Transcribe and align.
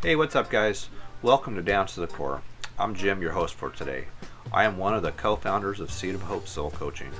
Hey, 0.00 0.14
what's 0.14 0.36
up, 0.36 0.48
guys? 0.48 0.90
Welcome 1.22 1.56
to 1.56 1.62
Down 1.62 1.88
to 1.88 1.98
the 1.98 2.06
Core. 2.06 2.40
I'm 2.78 2.94
Jim, 2.94 3.20
your 3.20 3.32
host 3.32 3.54
for 3.54 3.68
today. 3.68 4.04
I 4.52 4.62
am 4.62 4.78
one 4.78 4.94
of 4.94 5.02
the 5.02 5.10
co 5.10 5.34
founders 5.34 5.80
of 5.80 5.90
Seed 5.90 6.14
of 6.14 6.22
Hope 6.22 6.46
Soul 6.46 6.70
Coaching, 6.70 7.10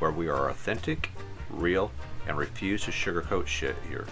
where 0.00 0.10
we 0.10 0.28
are 0.28 0.50
authentic, 0.50 1.08
real, 1.48 1.90
and 2.28 2.36
refuse 2.36 2.84
to 2.84 2.90
sugarcoat 2.90 3.46
shit 3.46 3.74
here. 3.88 4.04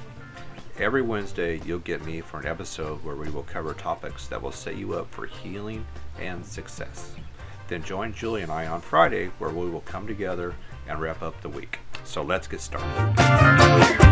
Every 0.79 1.03
Wednesday, 1.03 1.61
you'll 1.67 1.81
get 1.81 2.03
me 2.07 2.23
for 2.23 2.41
an 2.41 2.47
episode 2.47 3.05
where 3.05 3.15
we 3.15 3.29
will 3.29 3.43
cover 3.43 3.75
topics 3.75 4.27
that 4.29 4.41
will 4.41 4.53
set 4.53 4.77
you 4.77 4.95
up 4.95 5.11
for 5.11 5.27
healing 5.27 5.85
and 6.19 6.47
success. 6.47 7.13
Then 7.69 7.83
join 7.83 8.15
Julie 8.15 8.41
and 8.41 8.51
I 8.51 8.69
on 8.69 8.81
Friday, 8.81 9.27
where 9.39 9.51
we 9.51 9.69
will 9.69 9.83
come 9.83 10.07
together 10.07 10.55
and 10.89 10.99
wrap 10.99 11.21
up 11.21 11.39
the 11.43 11.51
week. 11.51 11.79
So 12.05 12.23
let's 12.23 12.49
get 12.49 12.63
started. 12.63 14.04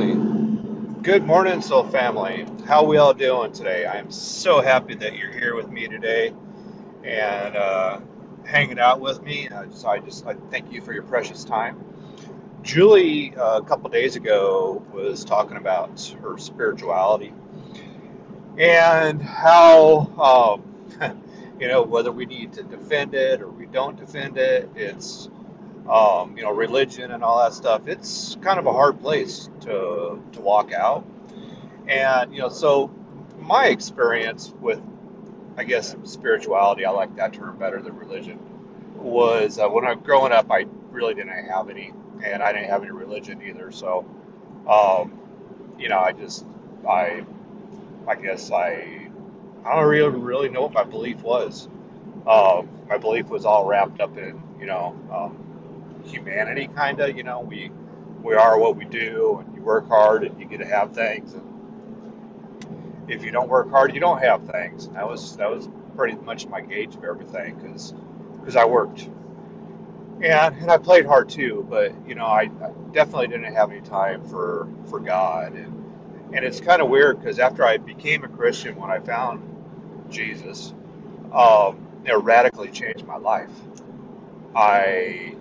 Good 0.00 1.26
morning, 1.26 1.60
Soul 1.60 1.84
Family. 1.84 2.46
How 2.66 2.84
we 2.84 2.96
all 2.96 3.12
doing 3.12 3.52
today? 3.52 3.84
I 3.84 3.96
am 3.96 4.10
so 4.10 4.62
happy 4.62 4.94
that 4.94 5.14
you're 5.14 5.30
here 5.30 5.54
with 5.54 5.68
me 5.68 5.88
today 5.88 6.32
and 7.04 7.54
uh, 7.54 8.00
hanging 8.46 8.78
out 8.78 9.00
with 9.00 9.22
me. 9.22 9.50
Uh, 9.50 9.66
so 9.68 9.88
I 9.88 9.98
just 9.98 10.26
I 10.26 10.36
thank 10.50 10.72
you 10.72 10.80
for 10.80 10.94
your 10.94 11.02
precious 11.02 11.44
time. 11.44 11.84
Julie, 12.62 13.36
uh, 13.36 13.58
a 13.58 13.62
couple 13.62 13.90
days 13.90 14.16
ago, 14.16 14.82
was 14.90 15.22
talking 15.22 15.58
about 15.58 16.00
her 16.22 16.38
spirituality 16.38 17.34
and 18.56 19.20
how 19.20 20.62
um, 20.98 21.20
you 21.60 21.68
know 21.68 21.82
whether 21.82 22.10
we 22.10 22.24
need 22.24 22.54
to 22.54 22.62
defend 22.62 23.12
it 23.12 23.42
or 23.42 23.50
we 23.50 23.66
don't 23.66 23.98
defend 23.98 24.38
it. 24.38 24.70
It's 24.74 25.28
um, 25.88 26.36
you 26.36 26.42
know, 26.42 26.52
religion 26.52 27.10
and 27.10 27.22
all 27.22 27.42
that 27.42 27.54
stuff, 27.54 27.88
it's 27.88 28.36
kind 28.42 28.58
of 28.58 28.66
a 28.66 28.72
hard 28.72 29.00
place 29.00 29.48
to 29.62 30.22
to 30.32 30.40
walk 30.40 30.72
out. 30.72 31.04
And 31.88 32.32
you 32.32 32.40
know, 32.40 32.48
so 32.48 32.90
my 33.38 33.66
experience 33.66 34.52
with, 34.60 34.80
I 35.56 35.64
guess, 35.64 35.96
spirituality, 36.04 36.84
I 36.84 36.90
like 36.90 37.16
that 37.16 37.32
term 37.32 37.58
better 37.58 37.82
than 37.82 37.96
religion, 37.96 38.38
was 38.96 39.58
uh, 39.58 39.68
when 39.68 39.84
I 39.84 39.94
was 39.94 40.04
growing 40.04 40.32
up, 40.32 40.50
I 40.50 40.66
really 40.90 41.14
didn't 41.14 41.48
have 41.48 41.70
any, 41.70 41.92
and 42.24 42.42
I 42.42 42.52
didn't 42.52 42.68
have 42.68 42.82
any 42.82 42.92
religion 42.92 43.42
either. 43.42 43.72
So, 43.72 44.06
um, 44.68 45.18
you 45.78 45.88
know, 45.88 45.98
I 45.98 46.12
just, 46.12 46.44
I, 46.88 47.24
I 48.06 48.14
guess 48.14 48.50
I, 48.52 49.08
I 49.64 49.76
don't 49.76 49.88
really 49.88 50.10
really 50.10 50.48
know 50.48 50.62
what 50.62 50.72
my 50.72 50.84
belief 50.84 51.22
was. 51.22 51.68
Um, 52.26 52.68
my 52.88 52.98
belief 52.98 53.28
was 53.28 53.44
all 53.44 53.66
wrapped 53.66 54.00
up 54.00 54.16
in, 54.18 54.40
you 54.60 54.66
know. 54.66 54.98
Um, 55.12 55.49
humanity, 56.10 56.68
kind 56.74 57.00
of. 57.00 57.16
You 57.16 57.22
know, 57.22 57.40
we 57.40 57.70
we 58.22 58.34
are 58.34 58.58
what 58.58 58.76
we 58.76 58.84
do, 58.84 59.42
and 59.44 59.54
you 59.56 59.62
work 59.62 59.88
hard, 59.88 60.24
and 60.24 60.38
you 60.40 60.46
get 60.46 60.58
to 60.58 60.66
have 60.66 60.92
things. 60.94 61.34
And 61.34 61.46
if 63.08 63.24
you 63.24 63.30
don't 63.30 63.48
work 63.48 63.70
hard, 63.70 63.94
you 63.94 64.00
don't 64.00 64.22
have 64.22 64.46
things. 64.46 64.88
That 64.88 65.08
was 65.08 65.36
that 65.36 65.50
was 65.50 65.68
pretty 65.96 66.16
much 66.16 66.46
my 66.46 66.60
gauge 66.60 66.94
of 66.96 67.04
everything, 67.04 67.56
because 67.56 67.94
because 68.40 68.56
I 68.56 68.64
worked. 68.64 69.08
And, 70.22 70.54
and 70.56 70.70
I 70.70 70.76
played 70.76 71.06
hard 71.06 71.30
too, 71.30 71.66
but 71.70 71.94
you 72.06 72.14
know 72.14 72.26
I, 72.26 72.50
I 72.62 72.70
definitely 72.92 73.28
didn't 73.28 73.54
have 73.54 73.70
any 73.70 73.80
time 73.80 74.22
for 74.28 74.68
for 74.88 75.00
God, 75.00 75.54
and 75.54 75.84
and 76.34 76.44
it's 76.44 76.60
kind 76.60 76.82
of 76.82 76.88
weird 76.88 77.18
because 77.18 77.38
after 77.38 77.64
I 77.64 77.78
became 77.78 78.22
a 78.24 78.28
Christian, 78.28 78.76
when 78.76 78.90
I 78.90 79.00
found 79.00 79.42
Jesus, 80.10 80.74
um, 81.32 81.86
it 82.04 82.14
radically 82.16 82.70
changed 82.70 83.06
my 83.06 83.16
life. 83.16 83.50
I 84.54 85.36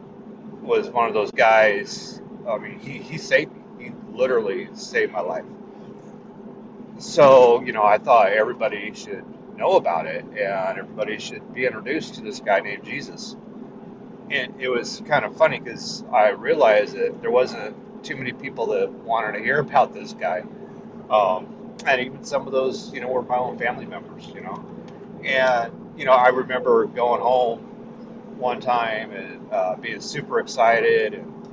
was 0.61 0.89
one 0.89 1.07
of 1.07 1.13
those 1.13 1.31
guys. 1.31 2.21
I 2.47 2.57
mean, 2.57 2.79
he, 2.79 2.99
he 2.99 3.17
saved 3.17 3.51
me. 3.53 3.85
He 3.85 3.91
literally 4.11 4.69
saved 4.73 5.11
my 5.11 5.21
life. 5.21 5.45
So, 6.97 7.61
you 7.61 7.71
know, 7.71 7.83
I 7.83 7.97
thought 7.97 8.31
everybody 8.31 8.93
should 8.93 9.23
know 9.57 9.77
about 9.77 10.05
it 10.05 10.25
and 10.25 10.77
everybody 10.77 11.19
should 11.19 11.53
be 11.53 11.65
introduced 11.65 12.15
to 12.15 12.21
this 12.21 12.39
guy 12.39 12.59
named 12.59 12.83
Jesus. 12.83 13.35
And 14.29 14.61
it 14.61 14.69
was 14.69 15.01
kind 15.07 15.25
of 15.25 15.35
funny 15.37 15.59
because 15.59 16.03
I 16.13 16.29
realized 16.29 16.95
that 16.95 17.21
there 17.21 17.31
wasn't 17.31 18.03
too 18.03 18.15
many 18.15 18.31
people 18.31 18.67
that 18.67 18.91
wanted 18.91 19.37
to 19.37 19.43
hear 19.43 19.59
about 19.59 19.93
this 19.93 20.13
guy. 20.13 20.43
Um, 21.09 21.75
and 21.85 22.01
even 22.01 22.23
some 22.23 22.45
of 22.45 22.53
those, 22.53 22.93
you 22.93 23.01
know, 23.01 23.07
were 23.07 23.21
my 23.21 23.37
own 23.37 23.57
family 23.57 23.85
members, 23.85 24.27
you 24.27 24.41
know. 24.41 24.63
And, 25.23 25.73
you 25.97 26.05
know, 26.05 26.11
I 26.11 26.29
remember 26.29 26.85
going 26.85 27.21
home 27.21 27.68
one 28.39 28.61
time 28.61 29.11
and 29.11 29.51
uh, 29.51 29.75
being 29.75 30.01
super 30.01 30.39
excited. 30.39 31.13
And 31.15 31.43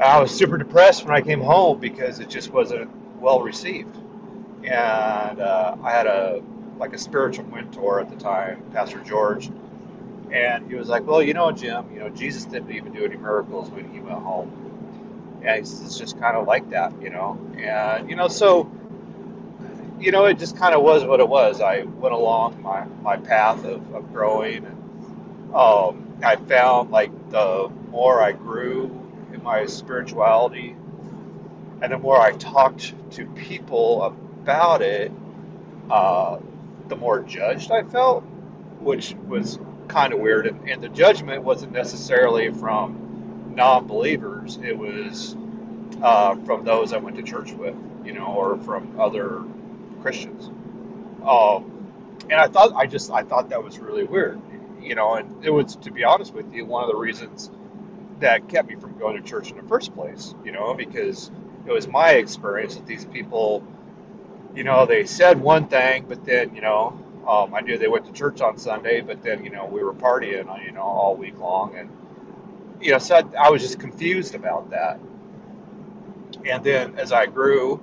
I 0.00 0.20
was 0.20 0.30
super 0.30 0.58
depressed 0.58 1.04
when 1.04 1.14
I 1.14 1.20
came 1.22 1.40
home 1.40 1.80
because 1.80 2.20
it 2.20 2.28
just 2.28 2.52
wasn't 2.52 2.90
well 3.20 3.40
received. 3.42 3.96
And 4.64 5.40
uh, 5.40 5.76
I 5.82 5.90
had 5.90 6.06
a 6.06 6.42
like 6.78 6.94
a 6.94 6.98
spiritual 6.98 7.44
mentor 7.46 8.00
at 8.00 8.10
the 8.10 8.16
time, 8.16 8.62
Pastor 8.72 9.00
George, 9.00 9.50
and 10.32 10.68
he 10.68 10.76
was 10.76 10.88
like, 10.88 11.06
"Well, 11.06 11.22
you 11.22 11.34
know, 11.34 11.52
Jim, 11.52 11.92
you 11.92 12.00
know, 12.00 12.08
Jesus 12.10 12.44
didn't 12.44 12.70
even 12.72 12.92
do 12.92 13.04
any 13.04 13.16
miracles 13.16 13.70
when 13.70 13.92
he 13.92 14.00
went 14.00 14.18
home, 14.20 14.50
and 15.44 15.58
it's 15.58 15.98
just 15.98 16.18
kind 16.20 16.36
of 16.36 16.46
like 16.46 16.70
that, 16.70 16.92
you 17.02 17.10
know." 17.10 17.38
And 17.58 18.08
you 18.10 18.16
know, 18.16 18.28
so 18.28 18.70
you 20.00 20.10
know, 20.12 20.26
it 20.26 20.38
just 20.38 20.56
kind 20.56 20.74
of 20.74 20.82
was 20.82 21.04
what 21.04 21.20
it 21.20 21.28
was. 21.28 21.60
I 21.60 21.82
went 21.82 22.14
along 22.14 22.62
my 22.62 22.84
my 23.02 23.16
path 23.16 23.64
of, 23.64 23.94
of 23.94 24.12
growing 24.12 24.64
and 24.66 25.54
um, 25.54 26.01
I 26.24 26.36
found 26.36 26.90
like 26.90 27.30
the 27.30 27.70
more 27.90 28.22
I 28.22 28.32
grew 28.32 28.84
in 29.32 29.42
my 29.42 29.66
spirituality 29.66 30.76
and 31.80 31.92
the 31.92 31.98
more 31.98 32.20
I 32.20 32.32
talked 32.32 32.94
to 33.12 33.26
people 33.26 34.04
about 34.04 34.82
it, 34.82 35.10
uh, 35.90 36.38
the 36.88 36.96
more 36.96 37.20
judged 37.22 37.72
I 37.72 37.82
felt, 37.82 38.22
which 38.80 39.14
was 39.26 39.58
kind 39.88 40.12
of 40.12 40.20
weird. 40.20 40.46
And, 40.46 40.68
and 40.68 40.82
the 40.82 40.88
judgment 40.88 41.42
wasn't 41.42 41.72
necessarily 41.72 42.52
from 42.52 43.52
non 43.56 43.88
believers, 43.88 44.58
it 44.62 44.78
was 44.78 45.36
uh, 46.02 46.36
from 46.44 46.64
those 46.64 46.92
I 46.92 46.98
went 46.98 47.16
to 47.16 47.22
church 47.22 47.52
with, 47.52 47.74
you 48.04 48.12
know, 48.12 48.26
or 48.26 48.56
from 48.58 49.00
other 49.00 49.42
Christians. 50.02 50.48
Um, 51.26 51.68
and 52.30 52.34
I 52.34 52.46
thought 52.46 52.72
I 52.74 52.86
just 52.86 53.10
I 53.10 53.24
thought 53.24 53.48
that 53.50 53.62
was 53.62 53.78
really 53.78 54.04
weird 54.04 54.40
you 54.84 54.94
know, 54.94 55.14
and 55.14 55.44
it 55.44 55.50
was, 55.50 55.76
to 55.76 55.90
be 55.90 56.04
honest 56.04 56.34
with 56.34 56.52
you, 56.52 56.64
one 56.66 56.84
of 56.84 56.90
the 56.90 56.96
reasons 56.96 57.50
that 58.20 58.48
kept 58.48 58.68
me 58.68 58.76
from 58.76 58.98
going 58.98 59.20
to 59.20 59.28
church 59.28 59.50
in 59.50 59.56
the 59.56 59.62
first 59.64 59.94
place, 59.94 60.34
you 60.44 60.52
know, 60.52 60.74
because 60.74 61.30
it 61.66 61.72
was 61.72 61.88
my 61.88 62.12
experience 62.12 62.76
that 62.76 62.86
these 62.86 63.04
people, 63.04 63.66
you 64.54 64.64
know, 64.64 64.86
they 64.86 65.04
said 65.04 65.40
one 65.40 65.68
thing, 65.68 66.06
but 66.08 66.24
then, 66.24 66.54
you 66.54 66.60
know, 66.60 66.98
um, 67.26 67.54
I 67.54 67.60
knew 67.60 67.78
they 67.78 67.88
went 67.88 68.06
to 68.06 68.12
church 68.12 68.40
on 68.40 68.58
Sunday, 68.58 69.00
but 69.00 69.22
then, 69.22 69.44
you 69.44 69.50
know, 69.50 69.66
we 69.66 69.82
were 69.82 69.94
partying, 69.94 70.64
you 70.64 70.72
know, 70.72 70.82
all 70.82 71.16
week 71.16 71.38
long. 71.38 71.76
And, 71.76 71.90
you 72.80 72.92
know, 72.92 72.98
so 72.98 73.16
I, 73.16 73.46
I 73.46 73.50
was 73.50 73.62
just 73.62 73.78
confused 73.78 74.34
about 74.34 74.70
that. 74.70 74.98
And 76.44 76.64
then 76.64 76.98
as 76.98 77.12
I 77.12 77.26
grew 77.26 77.80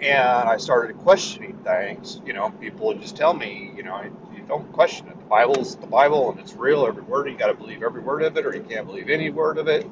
and 0.00 0.48
I 0.48 0.58
started 0.58 0.96
questioning 0.98 1.58
things, 1.64 2.20
you 2.24 2.32
know, 2.32 2.50
people 2.50 2.86
would 2.88 3.00
just 3.00 3.16
tell 3.16 3.34
me, 3.34 3.72
you 3.76 3.82
know, 3.82 4.02
don't 4.48 4.72
question 4.72 5.08
it 5.08 5.18
The 5.18 5.26
Bible's 5.26 5.76
the 5.76 5.86
Bible 5.88 6.30
and 6.32 6.40
it's 6.40 6.54
real, 6.54 6.86
every 6.86 7.02
word. 7.04 7.28
You 7.30 7.38
got 7.38 7.48
to 7.48 7.54
believe 7.54 7.82
every 7.82 8.02
word 8.02 8.22
of 8.22 8.36
it, 8.38 8.46
or 8.46 8.54
you 8.54 8.62
can't 8.62 8.86
believe 8.86 9.10
any 9.10 9.30
word 9.30 9.58
of 9.58 9.68
it. 9.68 9.86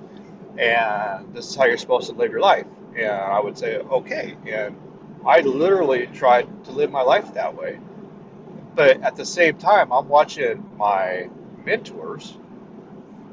And 0.58 1.34
this 1.34 1.50
is 1.50 1.56
how 1.56 1.66
you're 1.66 1.78
supposed 1.78 2.08
to 2.10 2.16
live 2.16 2.30
your 2.32 2.40
life. 2.40 2.66
And 2.96 3.08
I 3.08 3.40
would 3.40 3.58
say, 3.58 3.76
okay. 3.78 4.36
And 4.46 4.76
I 5.26 5.40
literally 5.40 6.06
tried 6.08 6.64
to 6.66 6.72
live 6.72 6.90
my 6.90 7.02
life 7.02 7.34
that 7.34 7.56
way. 7.56 7.80
But 8.74 9.02
at 9.02 9.16
the 9.16 9.26
same 9.26 9.58
time, 9.58 9.92
I'm 9.92 10.08
watching 10.08 10.68
my 10.78 11.30
mentors, 11.64 12.38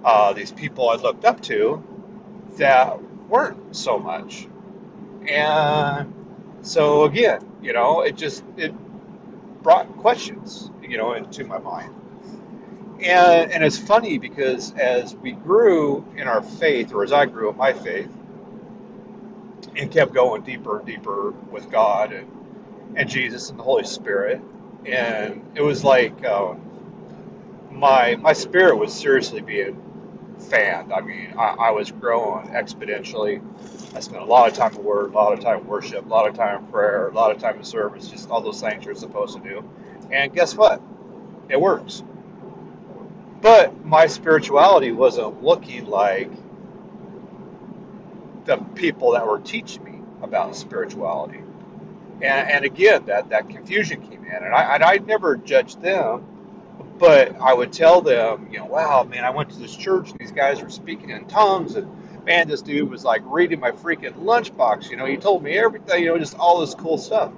uh, 0.04 0.34
these 0.34 0.52
people 0.52 0.90
I 0.90 0.96
looked 0.96 1.26
up 1.26 1.42
to, 1.44 1.84
that 2.58 3.02
weren't 3.30 3.76
so 3.76 4.00
much. 4.00 4.48
And 5.28 6.14
so 6.64 7.04
again, 7.06 7.42
you 7.62 7.74
know, 7.74 8.02
it 8.02 8.18
just 8.18 8.44
it 8.58 8.74
brought 9.64 9.90
questions, 9.98 10.72
you 10.94 11.00
know, 11.00 11.14
into 11.14 11.44
my 11.44 11.58
mind. 11.58 11.92
And, 13.02 13.52
and 13.52 13.64
it's 13.64 13.80
funny 13.80 14.20
because 14.20 14.72
as 14.76 15.16
we 15.16 15.32
grew 15.32 16.06
in 16.16 16.28
our 16.28 16.44
faith, 16.44 16.94
or 16.94 17.04
as 17.04 17.12
I 17.12 17.26
grew 17.26 17.50
in 17.50 17.58
my 17.58 17.74
faith, 17.74 18.16
and 19.76 19.90
kept 19.90 20.14
going 20.14 20.44
deeper 20.44 20.78
and 20.78 20.86
deeper 20.86 21.32
with 21.32 21.72
God 21.72 22.14
and, 22.14 22.32
and 22.96 23.10
Jesus 23.10 23.50
and 23.50 23.58
the 23.58 23.64
Holy 23.64 23.86
Spirit, 23.86 24.40
and 24.86 25.44
it 25.56 25.64
was 25.64 25.84
like 25.84 26.24
um, 26.28 26.62
my 27.72 28.16
my 28.18 28.34
spirit 28.34 28.76
was 28.76 28.94
seriously 28.94 29.42
being 29.42 29.82
fanned. 30.38 30.94
I 30.94 31.02
mean, 31.02 31.34
I, 31.36 31.56
I 31.56 31.72
was 31.72 31.90
growing 31.90 32.50
exponentially. 32.50 33.42
I 33.96 34.00
spent 34.00 34.22
a 34.22 34.26
lot 34.26 34.48
of 34.48 34.56
time 34.56 34.76
in 34.76 34.84
Word, 34.84 35.10
a 35.10 35.16
lot 35.16 35.34
of 35.34 35.40
time 35.40 35.62
in 35.62 35.66
worship, 35.66 36.06
a 36.06 36.08
lot 36.08 36.28
of 36.28 36.36
time 36.36 36.66
in 36.66 36.72
prayer, 36.72 37.08
a 37.08 37.14
lot 37.16 37.32
of 37.32 37.40
time 37.40 37.58
in 37.58 37.64
service, 37.64 38.10
just 38.10 38.30
all 38.30 38.42
those 38.42 38.62
things 38.62 38.86
you're 38.86 38.94
supposed 38.94 39.36
to 39.38 39.42
do. 39.42 39.68
And 40.12 40.34
guess 40.34 40.56
what? 40.56 40.82
It 41.50 41.60
works. 41.60 42.04
But 43.42 43.84
my 43.84 44.08
spirituality 44.08 44.92
wasn't 44.92 45.44
looking 45.44 45.86
like 45.86 46.32
the 48.46 48.58
people 48.76 49.12
that 49.14 49.28
were 49.28 49.40
teaching 49.40 49.84
me 49.84 50.00
about 50.22 50.56
spirituality. 50.56 51.40
And, 52.22 52.50
and 52.50 52.66
again, 52.66 53.06
that, 53.08 53.30
that 53.30 53.50
confusion 53.50 54.02
came 54.08 54.24
in. 54.26 54.32
And 54.32 54.54
I, 54.54 54.76
and 54.76 54.84
I 54.84 54.98
never 54.98 55.36
judged 55.36 55.82
them, 55.82 56.26
but 56.98 57.36
I 57.40 57.54
would 57.54 57.74
tell 57.74 58.02
them, 58.02 58.48
you 58.52 58.60
know, 58.60 58.66
wow, 58.66 59.04
man, 59.04 59.26
I 59.26 59.30
went 59.32 59.50
to 59.52 59.60
this 59.60 59.76
church 59.76 60.12
and 60.12 60.20
these 60.20 60.32
guys 60.32 60.62
were 60.62 60.70
speaking 60.70 61.10
in 61.10 61.26
tongues. 61.26 61.76
And 61.76 62.26
man, 62.26 62.48
this 62.48 62.62
dude 62.62 62.90
was 62.90 63.04
like 63.04 63.22
reading 63.26 63.60
my 63.60 63.72
freaking 63.72 64.14
lunchbox. 64.24 64.90
You 64.90 64.96
know, 64.96 65.06
he 65.06 65.18
told 65.18 65.44
me 65.44 65.58
everything, 65.58 66.04
you 66.04 66.10
know, 66.10 66.18
just 66.18 66.36
all 66.36 66.62
this 66.62 66.76
cool 66.76 66.98
stuff. 66.98 67.32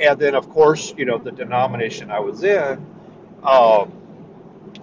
And 0.00 0.18
then, 0.18 0.34
of 0.34 0.48
course, 0.50 0.94
you 0.96 1.04
know, 1.04 1.18
the 1.18 1.32
denomination 1.32 2.10
I 2.10 2.20
was 2.20 2.44
in, 2.44 2.86
um, 3.42 3.90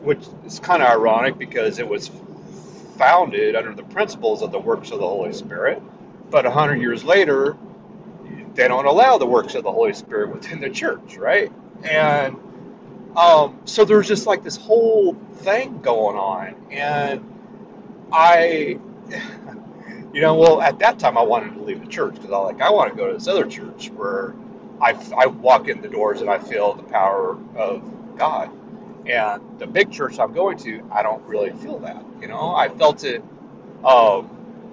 which 0.01 0.25
is 0.45 0.59
kind 0.59 0.83
of 0.83 0.89
ironic 0.89 1.37
because 1.37 1.79
it 1.79 1.87
was 1.87 2.11
founded 2.97 3.55
under 3.55 3.73
the 3.73 3.83
principles 3.83 4.41
of 4.41 4.51
the 4.51 4.59
works 4.59 4.91
of 4.91 4.99
the 4.99 5.07
Holy 5.07 5.33
Spirit. 5.33 5.81
But 6.29 6.45
hundred 6.45 6.81
years 6.81 7.03
later, 7.03 7.55
they 8.55 8.67
don't 8.67 8.85
allow 8.85 9.17
the 9.17 9.25
works 9.25 9.55
of 9.55 9.63
the 9.63 9.71
Holy 9.71 9.93
Spirit 9.93 10.33
within 10.33 10.59
the 10.59 10.69
church, 10.69 11.17
right? 11.17 11.51
And 11.83 12.37
um, 13.15 13.59
so 13.65 13.85
there's 13.85 14.07
just 14.07 14.25
like 14.25 14.43
this 14.43 14.57
whole 14.57 15.13
thing 15.35 15.81
going 15.81 16.17
on, 16.17 16.55
and 16.71 17.23
I, 18.11 18.79
you 20.13 20.21
know, 20.21 20.35
well, 20.35 20.61
at 20.61 20.79
that 20.79 20.99
time 20.99 21.17
I 21.17 21.23
wanted 21.23 21.53
to 21.55 21.61
leave 21.61 21.81
the 21.81 21.87
church 21.87 22.15
because 22.15 22.31
I 22.31 22.37
like 22.37 22.61
I 22.61 22.69
want 22.71 22.91
to 22.91 22.97
go 22.97 23.07
to 23.07 23.13
this 23.13 23.27
other 23.27 23.45
church 23.45 23.89
where 23.91 24.33
I, 24.85 24.95
I 25.17 25.25
walk 25.25 25.67
in 25.67 25.81
the 25.81 25.87
doors 25.87 26.21
and 26.21 26.29
I 26.29 26.37
feel 26.37 26.75
the 26.75 26.83
power 26.83 27.35
of 27.55 28.17
God. 28.17 28.51
And 29.07 29.41
the 29.57 29.65
big 29.65 29.91
church 29.91 30.19
I'm 30.19 30.31
going 30.31 30.59
to, 30.59 30.87
I 30.91 31.01
don't 31.01 31.23
really 31.23 31.49
feel 31.49 31.79
that. 31.79 32.05
You 32.21 32.27
know, 32.27 32.53
I 32.53 32.69
felt 32.69 33.03
it 33.03 33.23
um, 33.83 34.29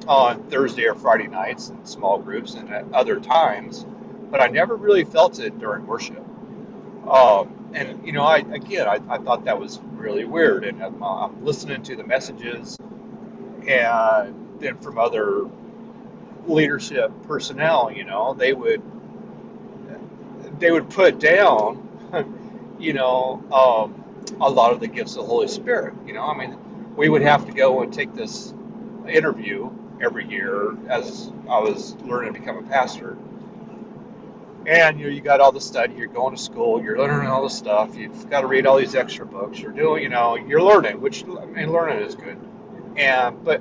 on 0.07 0.43
Thursday 0.51 0.85
or 0.85 0.95
Friday 0.95 1.29
nights 1.29 1.71
in 1.71 1.83
small 1.87 2.19
groups 2.19 2.55
and 2.55 2.69
at 2.69 2.85
other 2.93 3.21
times, 3.21 3.87
but 4.31 4.43
I 4.43 4.49
never 4.49 4.77
really 4.77 5.05
felt 5.05 5.39
it 5.39 5.59
during 5.59 5.87
worship. 5.87 6.23
Um, 7.09 7.71
and 7.73 8.07
you 8.07 8.13
know, 8.13 8.23
I 8.23 8.39
again, 8.39 8.87
I, 8.87 9.01
I 9.09 9.17
thought 9.17 9.47
that 9.47 9.59
was 9.59 9.81
really 9.93 10.27
weird. 10.27 10.65
And 10.65 10.83
I'm, 10.83 11.03
I'm 11.03 11.43
listening 11.43 11.83
to 11.85 11.97
the 11.97 12.05
messages, 12.05 12.79
and 13.67 14.61
then 14.61 14.77
from 14.79 14.99
other 14.99 15.49
leadership 16.47 17.11
personnel, 17.23 17.91
you 17.91 18.05
know, 18.05 18.35
they 18.35 18.53
would 18.53 18.83
they 20.63 20.71
would 20.71 20.89
put 20.89 21.19
down, 21.19 21.89
you 22.79 22.93
know, 22.93 23.43
um, 23.53 24.05
a 24.41 24.49
lot 24.49 24.73
of 24.73 24.79
the 24.79 24.87
gifts 24.87 25.17
of 25.17 25.23
the 25.23 25.29
Holy 25.29 25.49
Spirit. 25.49 25.93
You 26.07 26.15
know, 26.15 26.23
I 26.23 26.39
mean, 26.39 26.57
we 26.97 27.09
would 27.09 27.23
have 27.23 27.47
to 27.47 27.53
go 27.53 27.83
and 27.83 27.93
take 27.93 28.15
this 28.15 28.55
interview 29.09 29.71
every 30.01 30.27
year 30.29 30.77
as 30.89 31.33
I 31.51 31.59
was 31.59 31.97
learning 31.97 32.35
to 32.35 32.41
become 32.41 32.59
a 32.59 32.63
pastor. 32.63 33.19
And 34.65 35.01
you 35.01 35.07
know, 35.07 35.13
you 35.13 35.21
got 35.21 35.41
all 35.41 35.51
the 35.51 35.61
study. 35.61 35.95
You're 35.95 36.07
going 36.07 36.37
to 36.37 36.41
school. 36.41 36.81
You're 36.81 36.97
learning 36.97 37.29
all 37.29 37.43
the 37.43 37.51
stuff. 37.51 37.97
You've 37.97 38.31
got 38.31 38.43
to 38.43 38.47
read 38.47 38.65
all 38.65 38.77
these 38.77 38.95
extra 38.95 39.27
books. 39.27 39.59
You're 39.59 39.73
doing, 39.73 40.05
you 40.05 40.09
know, 40.09 40.37
you're 40.37 40.63
learning, 40.63 41.01
which 41.01 41.25
I 41.25 41.45
mean, 41.47 41.73
learning 41.73 42.07
is 42.07 42.15
good. 42.15 42.39
And 42.97 43.43
but 43.43 43.61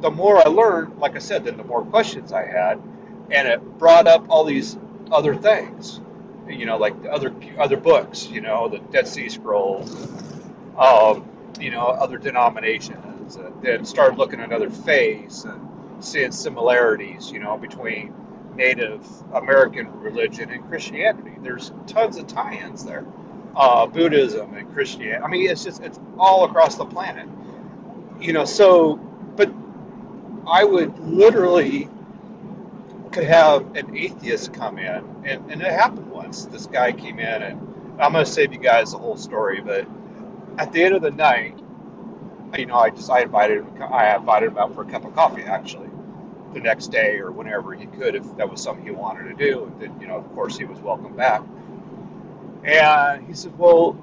the 0.00 0.12
more 0.12 0.38
I 0.38 0.48
learned, 0.48 0.98
like 0.98 1.16
I 1.16 1.18
said, 1.18 1.42
then 1.42 1.56
the 1.56 1.64
more 1.64 1.84
questions 1.84 2.32
I 2.32 2.46
had, 2.46 2.80
and 3.32 3.48
it 3.48 3.78
brought 3.78 4.06
up 4.06 4.26
all 4.28 4.44
these 4.44 4.78
other 5.10 5.34
things 5.34 6.00
you 6.48 6.66
know, 6.66 6.76
like 6.76 6.94
other 7.10 7.34
other 7.58 7.76
books, 7.76 8.28
you 8.28 8.40
know, 8.40 8.68
the 8.68 8.78
Dead 8.78 9.08
Sea 9.08 9.28
Scrolls, 9.28 9.90
um, 10.78 11.28
you 11.60 11.70
know, 11.70 11.86
other 11.86 12.18
denominations, 12.18 13.38
then 13.62 13.84
started 13.84 14.18
looking 14.18 14.40
at 14.40 14.52
other 14.52 14.70
faiths 14.70 15.44
and 15.44 16.04
seeing 16.04 16.32
similarities, 16.32 17.30
you 17.30 17.40
know, 17.40 17.56
between 17.56 18.14
Native 18.54 19.06
American 19.32 20.00
religion 20.00 20.50
and 20.50 20.66
Christianity. 20.68 21.32
There's 21.42 21.72
tons 21.86 22.16
of 22.16 22.26
tie-ins 22.26 22.84
there. 22.84 23.04
Uh, 23.54 23.86
Buddhism 23.86 24.54
and 24.54 24.70
Christianity. 24.72 25.22
I 25.22 25.28
mean, 25.28 25.50
it's 25.50 25.64
just 25.64 25.82
it's 25.82 25.98
all 26.18 26.44
across 26.44 26.76
the 26.76 26.84
planet. 26.84 27.26
You 28.20 28.32
know, 28.32 28.44
so 28.44 28.96
but 28.96 29.50
I 30.46 30.64
would 30.64 30.98
literally 30.98 31.88
could 33.12 33.24
have 33.24 33.74
an 33.76 33.96
atheist 33.96 34.52
come 34.52 34.78
in, 34.78 35.04
and, 35.24 35.50
and 35.50 35.62
it 35.62 35.72
happened 35.72 36.10
once. 36.26 36.46
This 36.46 36.66
guy 36.66 36.92
came 36.92 37.18
in, 37.18 37.42
and 37.42 37.60
I'm 38.00 38.12
to 38.12 38.26
save 38.26 38.52
you 38.52 38.58
guys 38.58 38.92
the 38.92 38.98
whole 38.98 39.16
story, 39.16 39.60
but 39.60 39.86
at 40.58 40.72
the 40.72 40.82
end 40.82 40.94
of 40.94 41.02
the 41.02 41.10
night, 41.10 41.58
you 42.56 42.66
know, 42.66 42.76
I 42.76 42.90
just 42.90 43.10
I 43.10 43.22
invited 43.22 43.58
him. 43.58 43.82
I 43.82 44.14
invited 44.16 44.52
him 44.52 44.58
out 44.58 44.74
for 44.74 44.82
a 44.82 44.86
cup 44.86 45.04
of 45.04 45.14
coffee 45.14 45.42
actually, 45.42 45.90
the 46.52 46.60
next 46.60 46.88
day 46.88 47.18
or 47.18 47.30
whenever 47.30 47.74
he 47.74 47.86
could, 47.86 48.14
if 48.14 48.36
that 48.36 48.50
was 48.50 48.62
something 48.62 48.84
he 48.84 48.90
wanted 48.90 49.28
to 49.28 49.34
do. 49.34 49.64
And 49.64 49.80
then, 49.80 50.00
you 50.00 50.06
know, 50.06 50.16
of 50.16 50.32
course, 50.34 50.56
he 50.56 50.64
was 50.64 50.78
welcome 50.80 51.14
back. 51.16 51.42
And 52.64 53.26
he 53.26 53.34
said, 53.34 53.56
"Well, 53.58 53.96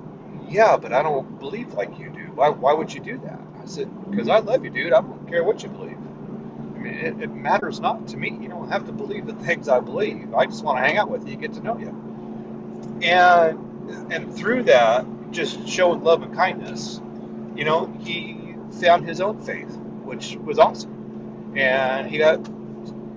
yeah, 0.47 0.77
but 0.77 0.93
I 0.93 1.01
don't 1.01 1.39
believe 1.39 1.73
like 1.73 1.97
you 1.99 2.09
do. 2.09 2.31
Why, 2.35 2.49
why 2.49 2.73
would 2.73 2.93
you 2.93 3.01
do 3.01 3.17
that?" 3.19 3.39
I 3.61 3.65
said, 3.65 3.89
"Because 4.09 4.29
I 4.29 4.39
love 4.39 4.63
you, 4.63 4.69
dude. 4.69 4.93
I 4.93 5.01
don't 5.01 5.27
care 5.27 5.43
what 5.43 5.63
you 5.63 5.69
believe." 5.69 5.97
I 5.97 6.79
mean, 6.79 6.93
it, 6.93 7.21
it, 7.23 7.33
matters 7.33 7.79
not 7.79 8.07
to 8.09 8.17
me. 8.17 8.37
You 8.41 8.49
don't 8.49 8.69
have 8.69 8.85
to 8.87 8.91
believe 8.91 9.25
the 9.25 9.33
things 9.33 9.69
I 9.69 9.79
believe. 9.79 10.33
I 10.33 10.45
just 10.45 10.63
want 10.63 10.79
to 10.79 10.83
hang 10.83 10.97
out 10.97 11.09
with 11.09 11.27
you, 11.27 11.37
get 11.37 11.53
to 11.53 11.61
know 11.61 11.77
you. 11.77 12.12
And 13.03 14.11
and 14.11 14.33
through 14.35 14.63
that, 14.63 15.05
just 15.31 15.67
showing 15.67 16.03
love 16.03 16.21
and 16.23 16.33
kindness, 16.33 17.01
you 17.55 17.65
know, 17.65 17.85
he 18.01 18.55
found 18.79 19.05
his 19.07 19.21
own 19.21 19.41
faith, 19.41 19.75
which 20.03 20.35
was 20.38 20.57
awesome. 20.57 21.53
And 21.55 22.09
he 22.09 22.17
got 22.17 22.44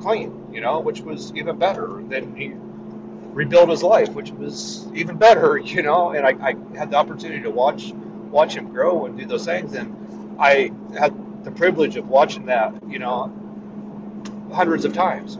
clean, 0.00 0.48
you 0.52 0.60
know, 0.60 0.80
which 0.80 1.00
was 1.00 1.32
even 1.34 1.58
better. 1.58 2.02
Then 2.08 2.34
he 2.36 2.52
rebuilt 3.32 3.68
his 3.68 3.82
life, 3.82 4.10
which 4.10 4.30
was 4.30 4.86
even 4.94 5.16
better, 5.16 5.56
you 5.64 5.82
know. 5.82 6.10
And 6.10 6.26
I, 6.26 6.30
I 6.30 6.54
had 6.76 6.90
the 6.90 6.96
opportunity 6.96 7.42
to 7.42 7.50
watch 7.50 7.92
watch 8.30 8.54
him 8.54 8.72
grow 8.72 9.06
and 9.06 9.16
do 9.16 9.24
those 9.24 9.44
things, 9.44 9.74
and 9.74 10.36
I 10.38 10.72
had 10.98 11.44
the 11.44 11.52
privilege 11.52 11.96
of 11.96 12.08
watching 12.08 12.46
that, 12.46 12.74
you 12.88 12.98
know, 12.98 13.32
hundreds 14.52 14.84
of 14.84 14.92
times. 14.92 15.36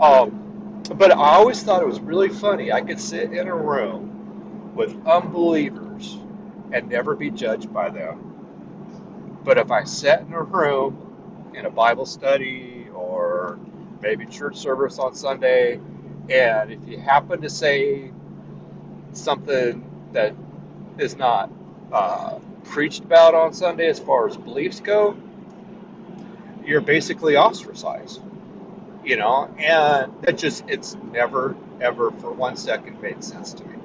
Um, 0.00 0.47
but 0.96 1.12
I 1.12 1.36
always 1.36 1.62
thought 1.62 1.82
it 1.82 1.88
was 1.88 2.00
really 2.00 2.28
funny. 2.28 2.72
I 2.72 2.80
could 2.80 3.00
sit 3.00 3.32
in 3.32 3.48
a 3.48 3.56
room 3.56 4.72
with 4.74 5.06
unbelievers 5.06 6.18
and 6.72 6.88
never 6.88 7.14
be 7.14 7.30
judged 7.30 7.72
by 7.72 7.90
them. 7.90 9.40
But 9.44 9.58
if 9.58 9.70
I 9.70 9.84
sat 9.84 10.22
in 10.22 10.32
a 10.32 10.42
room 10.42 11.52
in 11.54 11.66
a 11.66 11.70
Bible 11.70 12.06
study 12.06 12.88
or 12.94 13.58
maybe 14.00 14.26
church 14.26 14.56
service 14.56 14.98
on 14.98 15.14
Sunday, 15.14 15.80
and 16.30 16.70
if 16.70 16.86
you 16.86 16.98
happen 16.98 17.40
to 17.42 17.50
say 17.50 18.10
something 19.12 19.84
that 20.12 20.34
is 20.98 21.16
not 21.16 21.50
uh, 21.92 22.38
preached 22.64 23.04
about 23.04 23.34
on 23.34 23.52
Sunday 23.52 23.88
as 23.88 23.98
far 23.98 24.28
as 24.28 24.36
beliefs 24.36 24.80
go, 24.80 25.16
you're 26.64 26.80
basically 26.80 27.36
ostracized 27.36 28.20
you 29.08 29.16
know, 29.16 29.48
and 29.58 30.12
it 30.28 30.36
just, 30.36 30.64
it's 30.68 30.94
never, 30.96 31.56
ever 31.80 32.10
for 32.10 32.30
one 32.30 32.58
second 32.58 33.00
made 33.00 33.24
sense 33.24 33.54
to 33.54 33.64
me. 33.64 33.76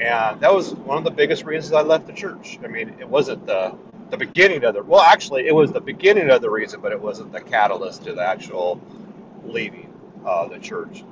And 0.00 0.40
that 0.40 0.54
was 0.54 0.72
one 0.72 0.96
of 0.96 1.02
the 1.02 1.10
biggest 1.10 1.44
reasons 1.44 1.72
I 1.72 1.82
left 1.82 2.06
the 2.06 2.12
church. 2.12 2.60
I 2.62 2.68
mean, 2.68 2.94
it 3.00 3.08
wasn't 3.08 3.44
the, 3.46 3.76
the 4.10 4.16
beginning 4.16 4.62
of 4.62 4.74
the, 4.74 4.84
well, 4.84 5.00
actually, 5.00 5.48
it 5.48 5.54
was 5.54 5.72
the 5.72 5.80
beginning 5.80 6.30
of 6.30 6.40
the 6.40 6.48
reason, 6.48 6.80
but 6.80 6.92
it 6.92 7.00
wasn't 7.00 7.32
the 7.32 7.40
catalyst 7.40 8.04
to 8.04 8.14
the 8.14 8.22
actual 8.22 8.80
leaving 9.42 9.92
uh, 10.24 10.46
the 10.46 10.60
church. 10.60 11.02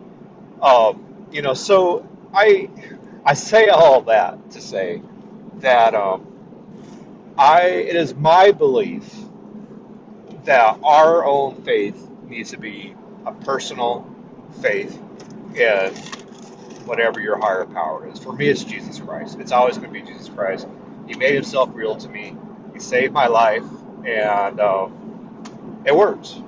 Um, 0.62 1.26
you 1.32 1.42
know, 1.42 1.54
so 1.54 2.08
I, 2.32 2.70
I 3.24 3.34
say 3.34 3.66
all 3.66 4.02
that 4.02 4.52
to 4.52 4.60
say 4.60 5.02
that 5.56 5.96
um, 5.96 6.24
I, 7.36 7.62
it 7.62 7.96
is 7.96 8.14
my 8.14 8.52
belief 8.52 9.12
that 10.44 10.78
our 10.84 11.24
own 11.24 11.60
faith 11.62 12.08
needs 12.28 12.52
to 12.52 12.56
be 12.56 12.94
a 13.28 13.32
personal 13.44 14.06
faith 14.62 14.98
in 15.54 15.92
whatever 16.84 17.20
your 17.20 17.38
higher 17.38 17.66
power 17.66 18.08
is. 18.08 18.18
For 18.18 18.32
me, 18.32 18.48
it's 18.48 18.64
Jesus 18.64 18.98
Christ. 18.98 19.38
It's 19.38 19.52
always 19.52 19.76
going 19.76 19.92
to 19.92 20.00
be 20.00 20.06
Jesus 20.06 20.28
Christ. 20.30 20.66
He 21.06 21.14
made 21.14 21.34
himself 21.34 21.70
real 21.74 21.96
to 21.96 22.08
me. 22.08 22.36
He 22.72 22.80
saved 22.80 23.12
my 23.12 23.26
life, 23.26 23.64
and 24.04 24.60
um, 24.60 25.82
it 25.84 25.94
works. 25.94 26.40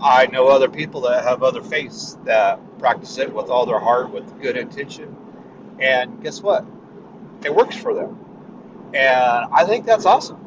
I 0.00 0.26
know 0.26 0.48
other 0.48 0.68
people 0.68 1.02
that 1.02 1.24
have 1.24 1.42
other 1.42 1.62
faiths 1.62 2.18
that 2.24 2.60
practice 2.78 3.16
it 3.16 3.32
with 3.32 3.48
all 3.48 3.64
their 3.64 3.78
heart, 3.78 4.10
with 4.10 4.40
good 4.42 4.56
intention, 4.56 5.16
and 5.78 6.22
guess 6.22 6.42
what? 6.42 6.66
It 7.44 7.54
works 7.54 7.76
for 7.76 7.94
them, 7.94 8.18
and 8.92 9.46
I 9.52 9.64
think 9.64 9.86
that's 9.86 10.04
awesome. 10.04 10.42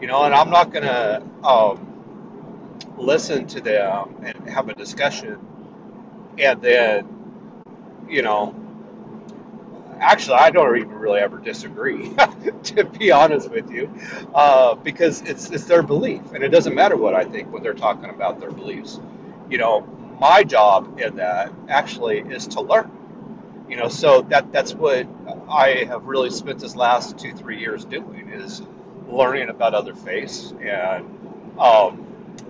You 0.00 0.08
know, 0.08 0.24
and 0.24 0.34
I'm 0.34 0.50
not 0.50 0.72
gonna 0.72 1.22
um, 1.44 1.87
listen 2.98 3.46
to 3.48 3.60
them 3.62 4.16
and 4.24 4.48
have 4.50 4.68
a 4.68 4.74
discussion, 4.74 5.38
and 6.38 6.62
then, 6.62 7.08
you 8.08 8.22
know, 8.22 8.54
actually, 10.00 10.36
I 10.36 10.50
don't 10.50 10.76
even 10.78 10.90
really 10.92 11.20
ever 11.20 11.38
disagree, 11.38 12.10
to 12.64 12.84
be 12.84 13.10
honest 13.12 13.50
with 13.50 13.70
you, 13.70 13.92
uh, 14.34 14.74
because 14.76 15.22
it's 15.22 15.50
it's 15.50 15.64
their 15.66 15.82
belief, 15.82 16.22
and 16.34 16.44
it 16.44 16.50
doesn't 16.50 16.74
matter 16.74 16.96
what 16.96 17.14
I 17.14 17.24
think 17.24 17.52
when 17.52 17.62
they're 17.62 17.74
talking 17.74 18.10
about 18.10 18.40
their 18.40 18.50
beliefs. 18.50 19.00
you 19.50 19.58
know, 19.58 19.82
my 20.20 20.44
job 20.44 21.00
in 21.00 21.16
that 21.16 21.52
actually 21.68 22.20
is 22.20 22.48
to 22.48 22.62
learn. 22.62 22.90
You 23.68 23.76
know, 23.76 23.88
so 23.88 24.22
that 24.24 24.52
that's 24.52 24.74
what 24.74 25.08
I 25.50 25.84
have 25.88 26.06
really 26.06 26.30
spent 26.30 26.60
this 26.60 26.76
last 26.76 27.18
two 27.18 27.34
three 27.34 27.60
years 27.60 27.84
doing 27.86 28.30
is 28.30 28.62
learning 29.08 29.50
about 29.50 29.74
other 29.74 29.94
faiths 29.94 30.52
and 30.62 31.06
um, 31.58 32.07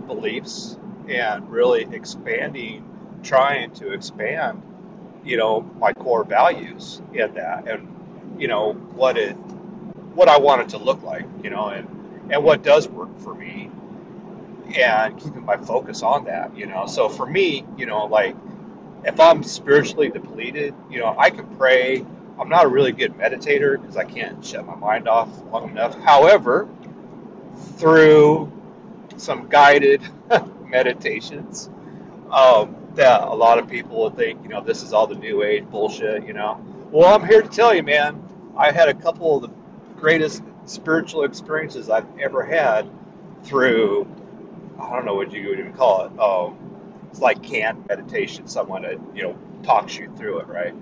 beliefs 0.09 0.77
and 1.09 1.49
really 1.51 1.87
expanding, 1.93 2.85
trying 3.23 3.71
to 3.75 3.93
expand, 3.93 4.63
you 5.25 5.37
know, 5.37 5.61
my 5.79 5.93
core 5.93 6.25
values 6.25 7.01
in 7.13 7.35
that 7.35 7.69
and 7.69 7.95
you 8.39 8.49
know 8.49 8.73
what 8.73 9.17
it 9.17 9.35
what 10.15 10.29
I 10.29 10.39
want 10.39 10.63
it 10.63 10.69
to 10.71 10.79
look 10.79 11.03
like, 11.03 11.27
you 11.43 11.51
know, 11.51 11.69
and 11.69 11.87
and 12.31 12.43
what 12.43 12.63
does 12.63 12.89
work 12.89 13.17
for 13.21 13.35
me 13.35 13.71
and 14.77 15.19
keeping 15.19 15.45
my 15.45 15.57
focus 15.57 16.03
on 16.03 16.25
that, 16.25 16.57
you 16.57 16.67
know. 16.67 16.87
So 16.87 17.09
for 17.09 17.25
me, 17.25 17.65
you 17.77 17.87
know, 17.87 18.07
like 18.07 18.37
if 19.05 19.21
I'm 19.21 19.43
spiritually 19.43 20.09
depleted, 20.09 20.75
you 20.91 20.99
know, 20.99 21.15
I 21.17 21.31
can 21.31 21.47
pray. 21.57 22.05
I'm 22.39 22.49
not 22.49 22.67
a 22.67 22.69
really 22.69 22.93
good 22.93 23.15
meditator 23.15 23.81
because 23.81 23.97
I 23.97 24.05
can't 24.05 24.45
shut 24.45 24.65
my 24.65 24.77
mind 24.77 25.09
off 25.09 25.29
long 25.51 25.71
enough. 25.71 25.99
However, 26.01 26.69
through 27.77 28.53
some 29.19 29.49
guided 29.49 30.03
meditations, 30.67 31.71
um, 32.31 32.77
that 32.95 33.23
a 33.23 33.35
lot 33.35 33.59
of 33.59 33.69
people 33.69 33.97
will 33.97 34.11
think, 34.11 34.43
you 34.43 34.49
know, 34.49 34.61
this 34.63 34.83
is 34.83 34.93
all 34.93 35.07
the 35.07 35.15
new 35.15 35.43
age 35.43 35.65
bullshit, 35.65 36.27
you 36.27 36.33
know. 36.33 36.65
Well, 36.91 37.15
I'm 37.15 37.27
here 37.27 37.43
to 37.43 37.49
tell 37.49 37.75
you, 37.75 37.83
man, 37.83 38.23
I 38.57 38.73
had 38.73 38.89
a 38.89 38.95
couple 38.95 39.37
of 39.37 39.43
the 39.43 39.51
greatest 40.01 40.43
spiritual 40.65 41.25
experiences 41.25 41.91
I've 41.91 42.07
ever 42.19 42.45
had 42.45 42.89
through 43.45 44.07
I 44.79 44.95
don't 44.95 45.05
know 45.05 45.15
what 45.15 45.33
you 45.33 45.49
would 45.49 45.59
even 45.59 45.73
call 45.73 46.05
it. 46.05 46.19
Um, 46.19 46.57
it's 47.11 47.21
like 47.21 47.43
canned 47.43 47.87
meditation. 47.89 48.47
Someone 48.47 48.83
that 48.83 48.99
you 49.15 49.23
know 49.23 49.39
talks 49.63 49.97
you 49.97 50.13
through 50.17 50.41
it, 50.41 50.47
right? 50.47 50.75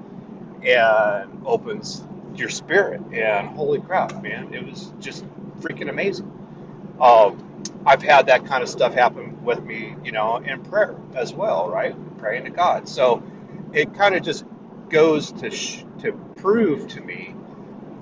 And 0.63 1.43
opens 1.47 2.05
your 2.35 2.49
spirit. 2.49 3.01
And 3.13 3.49
holy 3.49 3.81
crap, 3.81 4.23
man, 4.23 4.53
it 4.53 4.65
was 4.65 4.93
just 5.01 5.25
freaking 5.61 5.89
amazing. 5.89 6.31
Um, 7.01 7.46
I've 7.87 8.03
had 8.03 8.27
that 8.29 8.47
kind 8.47 8.63
of 8.63 8.69
stuff 8.71 8.95
happen 8.95 9.43
with 9.45 9.63
me, 9.65 9.97
you 10.05 10.13
know, 10.13 10.37
in 10.39 10.63
prayer 10.65 10.97
as 11.15 11.35
well, 11.35 11.69
right? 11.71 11.95
Praying 12.19 12.45
to 12.45 12.51
God. 12.51 12.89
So 12.89 13.23
it 13.73 13.95
kind 13.95 14.15
of 14.17 14.23
just 14.25 14.45
goes 14.91 15.33
to 15.33 15.51
sh- 15.51 15.85
to 16.01 16.13
prove 16.37 16.89
to 16.89 17.01
me 17.03 17.35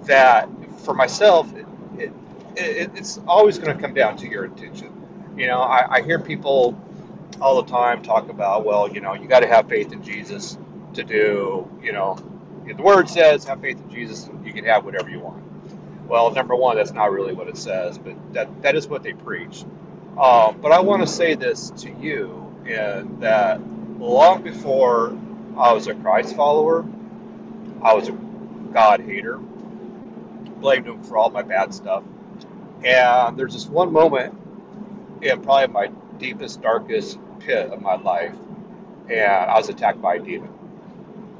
that 0.05 0.49
for 0.81 0.95
myself, 0.95 1.55
it, 1.55 1.67
it, 1.99 2.13
it, 2.57 2.91
it's 2.97 3.21
always 3.29 3.59
going 3.59 3.77
to 3.77 3.83
come 3.83 3.95
down 3.95 4.17
to 4.19 4.29
your 4.29 4.47
intention 4.47 4.93
you 5.37 5.49
know, 5.49 5.61
I, 5.61 5.97
I 5.99 6.03
hear 6.03 6.21
people 6.21 6.81
all 7.41 7.63
the 7.63 7.71
time 7.71 8.03
talk 8.03 8.31
about, 8.31 8.67
well, 8.67 8.93
you 8.93 9.03
know, 9.03 9.15
you 9.15 9.29
got 9.29 9.41
to 9.43 9.49
have 9.49 9.69
faith 9.69 9.93
in 9.93 10.03
Jesus 10.05 10.59
to 10.95 11.05
do, 11.05 11.71
you 11.83 11.93
know, 11.93 12.19
the 12.67 12.83
word 12.83 13.11
says 13.11 13.45
have 13.47 13.63
faith 13.63 13.79
in 13.81 13.91
Jesus 13.91 14.29
and 14.29 14.47
you 14.47 14.55
can 14.55 14.67
have 14.67 14.85
whatever 14.87 15.11
you 15.11 15.21
want. 15.21 15.44
Well, 16.09 16.31
number 16.33 16.55
one, 16.55 16.77
that's 16.77 16.93
not 16.93 17.13
really 17.13 17.33
what 17.33 17.49
it 17.49 17.57
says, 17.57 17.99
but 17.99 18.15
that, 18.35 18.63
that 18.63 18.75
is 18.77 18.87
what 18.87 19.03
they 19.03 19.15
preach. 19.15 19.65
Um, 20.21 20.61
but 20.61 20.71
I 20.71 20.81
want 20.81 21.03
to 21.03 21.07
say 21.07 21.35
this 21.35 21.71
to 21.71 21.91
you 21.91 22.55
and 22.67 23.23
that 23.23 23.61
long 23.99 24.43
before 24.43 25.19
I 25.57 25.73
was 25.73 25.87
a 25.87 25.95
Christ 25.95 26.37
follower, 26.37 26.85
I 27.83 27.95
was 27.95 28.09
a 28.09 28.13
God 28.13 29.01
hater, 29.01 29.39
blamed 29.39 30.87
him 30.87 31.03
for 31.03 31.17
all 31.17 31.31
my 31.31 31.43
bad 31.43 31.75
stuff. 31.75 32.05
And 32.85 33.39
there's 33.39 33.55
this 33.55 33.67
one 33.67 33.93
moment 33.93 34.39
in 35.23 35.43
probably 35.43 35.73
my 35.73 35.87
deepest, 36.19 36.61
darkest 36.61 37.19
pit 37.41 37.71
of 37.71 37.81
my 37.81 37.97
life, 37.97 38.35
and 39.09 39.51
I 39.51 39.57
was 39.57 39.69
attacked 39.69 40.03
by 40.03 40.17
a 40.17 40.21
demon. 40.21 40.51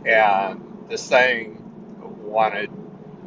And 0.07 0.87
this 0.89 1.07
thing 1.09 1.63
wanted 2.01 2.71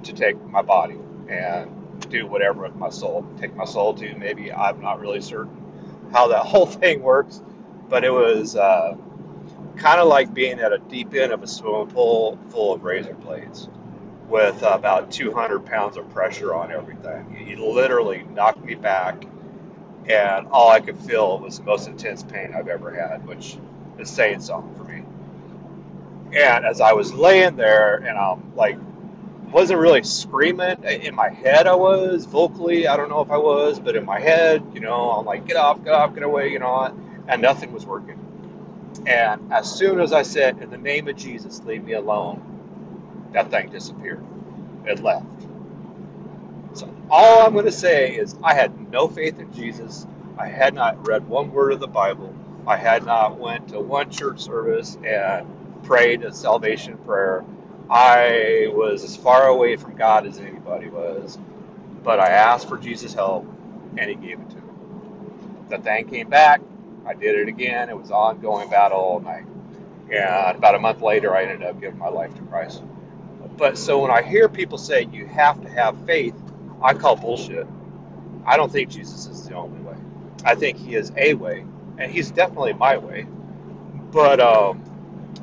to 0.03 0.13
take 0.13 0.41
my 0.43 0.61
body 0.61 0.97
and 1.29 2.09
do 2.09 2.27
whatever 2.27 2.63
with 2.63 2.75
my 2.75 2.89
soul. 2.89 3.27
Take 3.39 3.55
my 3.55 3.65
soul 3.65 3.93
to 3.95 4.15
maybe 4.15 4.51
I'm 4.51 4.81
not 4.81 4.99
really 4.99 5.21
certain 5.21 6.09
how 6.11 6.27
that 6.29 6.39
whole 6.45 6.65
thing 6.65 7.01
works, 7.01 7.41
but 7.89 8.03
it 8.03 8.11
was 8.11 8.55
uh, 8.55 8.95
kind 9.75 9.99
of 9.99 10.07
like 10.07 10.33
being 10.33 10.59
at 10.59 10.73
a 10.73 10.77
deep 10.77 11.13
end 11.13 11.31
of 11.31 11.43
a 11.43 11.47
swimming 11.47 11.87
pool 11.87 12.37
full 12.49 12.73
of 12.73 12.83
razor 12.83 13.13
blades 13.13 13.69
with 14.27 14.61
about 14.63 15.09
200 15.11 15.65
pounds 15.65 15.95
of 15.95 16.09
pressure 16.09 16.53
on 16.53 16.71
everything. 16.71 17.33
He 17.33 17.55
literally 17.55 18.25
knocked 18.33 18.63
me 18.63 18.75
back 18.75 19.23
and 20.07 20.47
all 20.47 20.69
I 20.69 20.79
could 20.79 20.97
feel 20.97 21.39
was 21.39 21.57
the 21.59 21.65
most 21.65 21.87
intense 21.87 22.23
pain 22.23 22.53
I've 22.55 22.67
ever 22.67 22.93
had, 22.93 23.27
which 23.27 23.57
is 23.99 24.09
saying 24.09 24.41
something 24.41 24.73
for 24.75 24.83
me. 24.83 25.03
And 26.37 26.65
as 26.65 26.81
I 26.81 26.93
was 26.93 27.13
laying 27.13 27.55
there, 27.55 27.95
and 27.95 28.17
I'm 28.17 28.55
like, 28.55 28.77
wasn't 29.51 29.79
really 29.79 30.03
screaming 30.03 30.83
in 30.83 31.15
my 31.15 31.29
head. 31.29 31.67
I 31.67 31.75
was 31.75 32.25
vocally, 32.25 32.87
I 32.87 32.97
don't 32.97 33.09
know 33.09 33.21
if 33.21 33.31
I 33.31 33.37
was, 33.37 33.79
but 33.79 33.95
in 33.95 34.05
my 34.05 34.19
head, 34.19 34.63
you 34.73 34.81
know, 34.81 35.11
I'm 35.11 35.25
like, 35.25 35.47
get 35.47 35.57
off, 35.57 35.83
get 35.83 35.93
off, 35.93 36.13
get 36.13 36.23
away, 36.23 36.49
you 36.51 36.59
know, 36.59 36.93
and 37.27 37.41
nothing 37.41 37.71
was 37.71 37.85
working. 37.85 38.19
And 39.05 39.53
as 39.53 39.73
soon 39.73 39.99
as 39.99 40.11
I 40.11 40.23
said, 40.23 40.61
in 40.61 40.69
the 40.69 40.77
name 40.77 41.07
of 41.07 41.15
Jesus, 41.15 41.63
leave 41.63 41.83
me 41.83 41.93
alone, 41.93 42.41
that 43.33 43.49
thing 43.49 43.69
disappeared. 43.69 44.23
It 44.85 45.01
left. 45.01 45.25
So 46.73 46.93
all 47.09 47.45
I'm 47.45 47.53
going 47.53 47.65
to 47.65 47.71
say 47.71 48.15
is 48.15 48.35
I 48.43 48.53
had 48.53 48.91
no 48.91 49.07
faith 49.07 49.39
in 49.39 49.53
Jesus. 49.53 50.05
I 50.37 50.47
had 50.47 50.73
not 50.73 51.07
read 51.07 51.27
one 51.27 51.51
word 51.51 51.73
of 51.73 51.79
the 51.79 51.87
Bible. 51.87 52.33
I 52.67 52.77
had 52.77 53.05
not 53.05 53.37
went 53.37 53.69
to 53.69 53.79
one 53.79 54.11
church 54.11 54.41
service 54.41 54.97
and 55.05 55.47
prayed 55.83 56.23
a 56.23 56.33
salvation 56.33 56.97
prayer. 56.97 57.45
I 57.89 58.67
was 58.71 59.03
as 59.03 59.15
far 59.17 59.47
away 59.47 59.77
from 59.77 59.95
God 59.95 60.27
as 60.27 60.39
anybody 60.39 60.89
was. 60.89 61.37
But 62.03 62.19
I 62.19 62.29
asked 62.29 62.67
for 62.69 62.77
Jesus' 62.77 63.13
help 63.13 63.47
and 63.97 64.09
he 64.09 64.15
gave 64.15 64.39
it 64.39 64.49
to 64.51 64.55
me. 64.57 64.61
The 65.69 65.77
thing 65.79 66.07
came 66.07 66.29
back. 66.29 66.61
I 67.05 67.13
did 67.13 67.35
it 67.37 67.47
again. 67.47 67.89
It 67.89 67.97
was 67.97 68.11
ongoing 68.11 68.69
battle 68.69 68.99
all 68.99 69.19
night. 69.19 69.45
And 70.11 70.57
about 70.57 70.75
a 70.75 70.79
month 70.79 71.01
later, 71.01 71.35
I 71.35 71.43
ended 71.43 71.63
up 71.63 71.79
giving 71.81 71.99
my 71.99 72.09
life 72.09 72.33
to 72.35 72.41
Christ. 72.43 72.83
But 73.57 73.77
so 73.77 73.99
when 74.01 74.11
I 74.11 74.21
hear 74.21 74.49
people 74.49 74.77
say 74.77 75.07
you 75.11 75.25
have 75.27 75.61
to 75.61 75.69
have 75.69 75.97
faith, 76.05 76.35
I 76.81 76.93
call 76.93 77.15
bullshit. 77.15 77.67
I 78.45 78.57
don't 78.57 78.71
think 78.71 78.89
Jesus 78.89 79.27
is 79.27 79.47
the 79.47 79.55
only 79.55 79.81
way. 79.81 79.95
I 80.45 80.55
think 80.55 80.77
he 80.77 80.95
is 80.95 81.11
a 81.17 81.33
way, 81.33 81.65
and 81.97 82.11
he's 82.11 82.31
definitely 82.31 82.73
my 82.73 82.97
way. 82.97 83.27
But 84.11 84.39
um, 84.39 84.83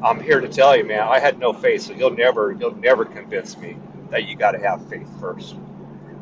I'm 0.03 0.21
here 0.21 0.41
to 0.41 0.49
tell 0.49 0.77
you, 0.77 0.85
man, 0.85 1.01
I 1.01 1.19
had 1.19 1.39
no 1.39 1.53
faith, 1.53 1.83
so 1.83 1.93
you'll 1.95 2.11
never, 2.11 2.53
you'll 2.53 2.77
never 2.77 3.05
convince 3.05 3.57
me 3.57 3.77
that 4.11 4.29
you 4.29 4.37
got 4.37 4.53
to 4.53 4.59
have 4.59 4.87
faith 4.89 5.09
first. 5.21 5.57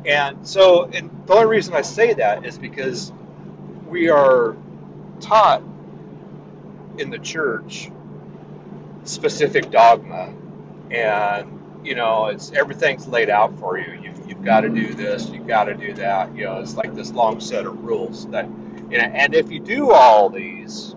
And 0.04 0.46
so, 0.46 0.84
and 0.84 1.10
the 1.26 1.34
only 1.34 1.46
reason 1.46 1.74
I 1.74 1.82
say 1.82 2.14
that 2.14 2.46
is 2.46 2.58
because 2.58 3.12
we 3.88 4.08
are 4.08 4.56
taught 5.20 5.62
in 6.98 7.10
the 7.10 7.18
church 7.18 7.90
specific 9.04 9.70
dogma, 9.70 10.32
and 10.90 11.62
you 11.84 11.94
know, 11.94 12.26
it's 12.26 12.52
everything's 12.52 13.06
laid 13.08 13.30
out 13.30 13.58
for 13.58 13.76
you. 13.78 13.92
You've, 14.00 14.28
you've 14.28 14.44
got 14.44 14.60
to 14.60 14.68
do 14.68 14.94
this, 14.94 15.28
you've 15.30 15.46
got 15.46 15.64
to 15.64 15.74
do 15.74 15.92
that. 15.94 16.34
You 16.36 16.44
know, 16.44 16.60
it's 16.60 16.76
like 16.76 16.94
this 16.94 17.10
long 17.12 17.40
set 17.40 17.66
of 17.66 17.82
rules 17.82 18.26
that, 18.28 18.48
you 18.90 18.98
know, 18.98 19.04
and 19.04 19.34
if 19.34 19.50
you 19.50 19.58
do 19.58 19.90
all 19.90 20.30
these, 20.30 20.94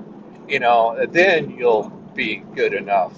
you 0.47 0.59
know, 0.59 1.05
then 1.09 1.49
you'll 1.51 1.91
be 2.15 2.37
good 2.55 2.73
enough. 2.73 3.13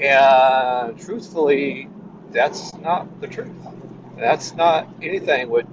And 0.00 0.98
truthfully, 1.00 1.88
that's 2.30 2.74
not 2.74 3.20
the 3.20 3.26
truth. 3.26 3.50
That's 4.16 4.54
not 4.54 4.88
anything 5.02 5.48
what, 5.48 5.66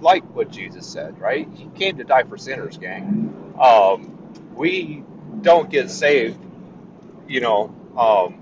like 0.00 0.24
what 0.34 0.50
Jesus 0.50 0.86
said, 0.86 1.20
right? 1.20 1.48
He 1.54 1.66
came 1.74 1.98
to 1.98 2.04
die 2.04 2.22
for 2.24 2.36
sinners, 2.38 2.78
gang. 2.78 3.54
Um, 3.60 4.16
we 4.54 5.04
don't 5.42 5.68
get 5.70 5.90
saved, 5.90 6.38
you 7.28 7.40
know. 7.40 7.74
Um, 7.96 8.40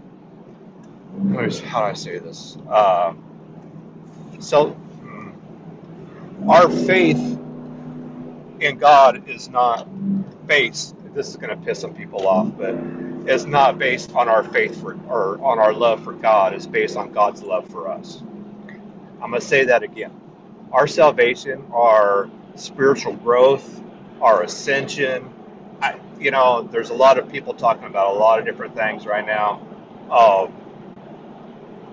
how 1.65 1.81
do 1.81 1.87
I 1.87 1.93
say 1.93 2.19
this? 2.19 2.57
Uh, 2.69 3.15
so 4.41 4.77
our 6.49 6.69
faith 6.69 7.39
in 8.61 8.79
God 8.79 9.29
is 9.29 9.49
not 9.49 9.87
based. 10.47 10.95
This 11.15 11.29
is 11.29 11.37
going 11.37 11.51
to 11.51 11.65
piss 11.65 11.81
some 11.81 11.95
people 11.95 12.27
off, 12.27 12.49
but 12.57 12.75
is 13.27 13.47
not 13.47 13.79
based 13.79 14.15
on 14.15 14.29
our 14.29 14.45
faith 14.45 14.81
for 14.81 14.95
or 15.09 15.43
on 15.43 15.59
our 15.59 15.73
love 15.73 16.03
for 16.05 16.13
God. 16.13 16.55
It's 16.55 16.67
based 16.67 16.97
on 16.97 17.13
God's 17.13 17.43
love 17.43 17.69
for 17.69 17.89
us. 17.89 18.23
I'm 19.23 19.31
going 19.31 19.41
to 19.41 19.47
say 19.47 19.65
that 19.67 19.83
again. 19.83 20.13
Our 20.73 20.87
salvation, 20.87 21.65
our 21.73 22.29
spiritual 22.57 23.15
growth, 23.15 23.83
our 24.21 24.43
ascension. 24.43 25.33
I, 25.81 25.99
you 26.19 26.31
know, 26.31 26.63
there's 26.63 26.91
a 26.91 26.95
lot 26.95 27.19
of 27.19 27.31
people 27.31 27.55
talking 27.55 27.85
about 27.85 28.15
a 28.15 28.19
lot 28.19 28.39
of 28.39 28.45
different 28.45 28.75
things 28.75 29.07
right 29.07 29.27
now. 29.27 29.61
Um, 30.11 30.53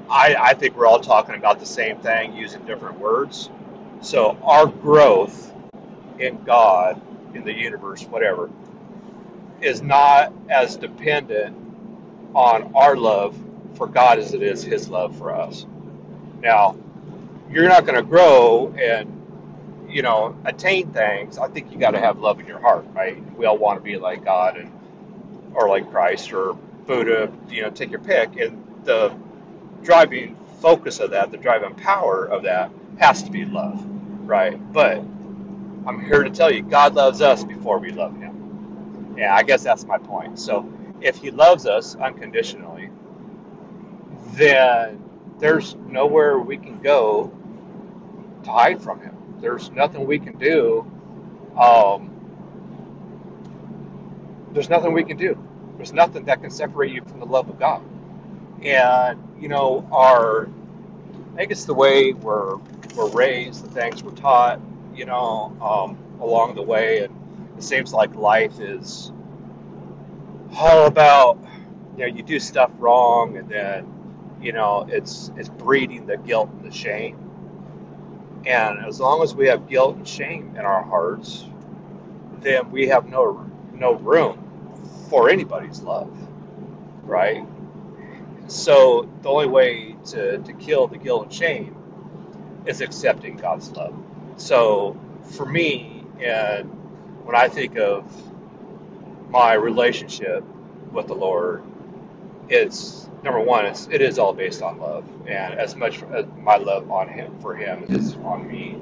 I, 0.09 0.35
I 0.39 0.53
think 0.55 0.75
we're 0.75 0.87
all 0.87 0.99
talking 0.99 1.35
about 1.35 1.59
the 1.59 1.65
same 1.65 1.99
thing 1.99 2.35
using 2.35 2.65
different 2.65 2.99
words. 2.99 3.49
So 4.01 4.37
our 4.43 4.65
growth 4.65 5.53
in 6.19 6.43
God, 6.43 7.01
in 7.35 7.43
the 7.43 7.53
universe, 7.53 8.03
whatever, 8.05 8.49
is 9.61 9.81
not 9.81 10.33
as 10.49 10.77
dependent 10.77 11.55
on 12.35 12.73
our 12.75 12.95
love 12.95 13.37
for 13.75 13.87
God 13.87 14.19
as 14.19 14.33
it 14.33 14.41
is 14.43 14.63
His 14.63 14.89
love 14.89 15.17
for 15.17 15.33
us. 15.35 15.65
Now, 16.41 16.77
you're 17.49 17.67
not 17.67 17.85
going 17.85 17.95
to 17.95 18.03
grow 18.03 18.73
and 18.79 19.15
you 19.89 20.01
know 20.01 20.37
attain 20.45 20.91
things. 20.93 21.37
I 21.37 21.47
think 21.47 21.71
you 21.71 21.79
got 21.79 21.91
to 21.91 21.99
have 21.99 22.19
love 22.19 22.39
in 22.39 22.45
your 22.47 22.59
heart, 22.59 22.85
right? 22.93 23.21
We 23.37 23.45
all 23.45 23.57
want 23.57 23.79
to 23.79 23.83
be 23.83 23.97
like 23.97 24.23
God 24.23 24.57
and 24.57 24.71
or 25.53 25.69
like 25.69 25.89
Christ 25.91 26.33
or 26.33 26.53
Buddha. 26.85 27.31
You 27.49 27.63
know, 27.63 27.69
take 27.69 27.91
your 27.91 28.01
pick. 28.01 28.37
And 28.37 28.63
the 28.85 29.15
driving 29.83 30.37
focus 30.61 30.99
of 30.99 31.11
that, 31.11 31.31
the 31.31 31.37
driving 31.37 31.75
power 31.75 32.25
of 32.25 32.43
that, 32.43 32.71
has 32.99 33.23
to 33.23 33.31
be 33.31 33.45
love, 33.45 33.83
right? 34.27 34.57
But 34.73 34.99
I'm 35.87 36.03
here 36.05 36.23
to 36.23 36.29
tell 36.29 36.51
you, 36.51 36.61
God 36.63 36.95
loves 36.95 37.21
us 37.21 37.43
before 37.43 37.79
we 37.79 37.91
love 37.91 38.15
Him. 38.17 38.28
Yeah, 39.17 39.35
I 39.35 39.43
guess 39.43 39.63
that's 39.63 39.85
my 39.85 39.97
point. 39.97 40.39
So 40.39 40.71
if 41.01 41.17
He 41.17 41.31
loves 41.31 41.65
us 41.65 41.95
unconditionally, 41.95 42.89
then 44.33 45.03
there's 45.39 45.75
nowhere 45.87 46.39
we 46.39 46.57
can 46.57 46.79
go 46.81 47.31
to 48.43 48.49
hide 48.49 48.81
from 48.81 49.01
Him. 49.01 49.15
There's 49.39 49.71
nothing 49.71 50.07
we 50.07 50.19
can 50.19 50.37
do. 50.37 50.89
Um, 51.57 52.11
there's 54.51 54.69
nothing 54.69 54.93
we 54.93 55.03
can 55.03 55.17
do. 55.17 55.37
There's 55.77 55.93
nothing 55.93 56.25
that 56.25 56.41
can 56.41 56.51
separate 56.51 56.91
you 56.93 57.01
from 57.03 57.19
the 57.19 57.25
love 57.25 57.49
of 57.49 57.59
God. 57.59 57.83
And 58.63 59.19
you 59.39 59.47
know, 59.49 59.87
our 59.91 60.49
I 61.37 61.43
it's 61.43 61.65
the 61.65 61.73
way 61.73 62.13
we're 62.13 62.57
we're 62.95 63.09
raised, 63.11 63.65
the 63.65 63.69
things 63.69 64.03
we're 64.03 64.11
taught, 64.11 64.59
you 64.93 65.05
know, 65.05 65.55
um, 65.61 65.97
along 66.21 66.55
the 66.55 66.61
way, 66.61 67.03
and 67.05 67.15
it 67.59 67.63
seems 67.63 67.93
like 67.93 68.15
life 68.15 68.61
is 68.61 69.11
all 70.57 70.85
about 70.87 71.37
you 71.97 71.99
know 71.99 72.05
you 72.05 72.23
do 72.23 72.39
stuff 72.39 72.71
wrong, 72.77 73.35
and 73.35 73.49
then 73.49 73.93
you 74.41 74.53
know 74.53 74.87
it's 74.89 75.29
it's 75.35 75.49
breeding 75.49 76.05
the 76.05 76.15
guilt 76.15 76.49
and 76.51 76.63
the 76.63 76.73
shame. 76.73 77.17
And 78.45 78.85
as 78.85 79.01
long 79.01 79.21
as 79.23 79.35
we 79.35 79.47
have 79.47 79.67
guilt 79.67 79.97
and 79.97 80.07
shame 80.07 80.55
in 80.55 80.61
our 80.61 80.81
hearts, 80.81 81.45
then 82.39 82.71
we 82.71 82.87
have 82.87 83.09
no 83.09 83.45
no 83.73 83.95
room 83.95 84.39
for 85.09 85.29
anybody's 85.29 85.81
love, 85.81 86.09
right? 87.03 87.45
So 88.47 89.09
the 89.21 89.27
only 89.27 89.47
way 89.47 89.97
to, 90.05 90.37
to 90.37 90.53
kill 90.53 90.87
the 90.87 90.97
guilt 90.97 91.23
and 91.23 91.33
shame 91.33 91.75
is 92.65 92.79
accepting 92.79 93.35
God's 93.35 93.69
love. 93.73 93.93
So 94.37 94.97
for 95.23 95.45
me, 95.45 96.05
and 96.21 96.78
when 97.29 97.39
I 97.39 97.47
think 97.47 97.77
of 97.77 98.11
my 99.29 99.53
relationship 99.53 100.43
with 100.91 101.05
the 101.05 101.13
Lord, 101.13 101.63
it's 102.49 103.07
number 103.23 103.39
one, 103.39 103.67
it's 103.67 103.87
it 103.91 104.01
is 104.01 104.17
all 104.17 104.33
based 104.33 104.63
on 104.63 104.79
love, 104.79 105.05
and 105.27 105.53
as 105.53 105.75
much 105.75 106.01
as 106.01 106.25
my 106.39 106.57
love 106.57 106.89
on 106.89 107.07
Him 107.07 107.39
for 107.39 107.55
Him 107.55 107.85
is 107.87 108.15
on 108.23 108.47
me, 108.47 108.81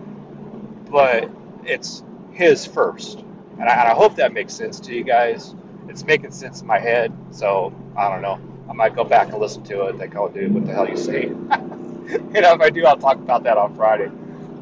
but 0.90 1.30
it's 1.66 2.06
His 2.32 2.66
first, 2.66 3.20
and 3.20 3.64
I, 3.64 3.82
and 3.82 3.90
I 3.90 3.94
hope 3.94 4.16
that 4.16 4.32
makes 4.32 4.54
sense 4.54 4.80
to 4.80 4.96
you 4.96 5.04
guys. 5.04 5.54
It's 5.90 6.06
making 6.06 6.32
sense 6.32 6.62
in 6.62 6.68
my 6.68 6.80
head, 6.80 7.12
so 7.32 7.76
I 7.98 8.08
don't 8.08 8.22
know. 8.22 8.40
I 8.70 8.72
might 8.72 8.96
go 8.96 9.04
back 9.04 9.28
and 9.28 9.40
listen 9.40 9.64
to 9.64 9.88
it. 9.88 9.98
Think, 9.98 10.16
oh, 10.16 10.30
dude, 10.30 10.54
what 10.54 10.66
the 10.66 10.74
hell 10.74 10.88
you 10.88 10.96
say? 10.96 11.24
you 11.24 12.42
know, 12.42 12.54
if 12.54 12.62
I 12.62 12.70
do, 12.70 12.86
I'll 12.86 12.96
talk 12.96 13.18
about 13.18 13.44
that 13.44 13.58
on 13.58 13.76
Friday. 13.76 14.10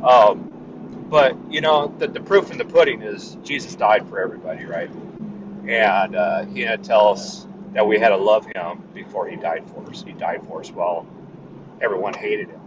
Um, 0.04 0.44
but 1.15 1.38
you 1.50 1.62
know, 1.62 1.95
the, 1.98 2.07
the 2.07 2.19
proof 2.19 2.51
in 2.51 2.57
the 2.57 2.65
pudding 2.65 3.01
is 3.01 3.38
Jesus 3.41 3.74
died 3.74 4.05
for 4.10 4.19
everybody, 4.19 4.65
right? 4.65 4.89
And 5.65 6.13
uh, 6.13 6.43
he 6.43 6.60
had 6.60 6.84
to 6.84 6.89
tell 6.89 7.08
us 7.08 7.47
that 7.71 7.88
we 7.88 7.97
had 7.97 8.10
to 8.10 8.17
love 8.17 8.45
him 8.47 8.84
before 8.93 9.25
he 9.25 9.38
died 9.38 9.63
for 9.69 9.89
us. 9.89 10.04
He 10.06 10.12
died 10.12 10.45
for 10.45 10.60
us 10.60 10.71
while 10.71 11.08
everyone 11.80 12.15
hated 12.15 12.49
him. 12.49 12.60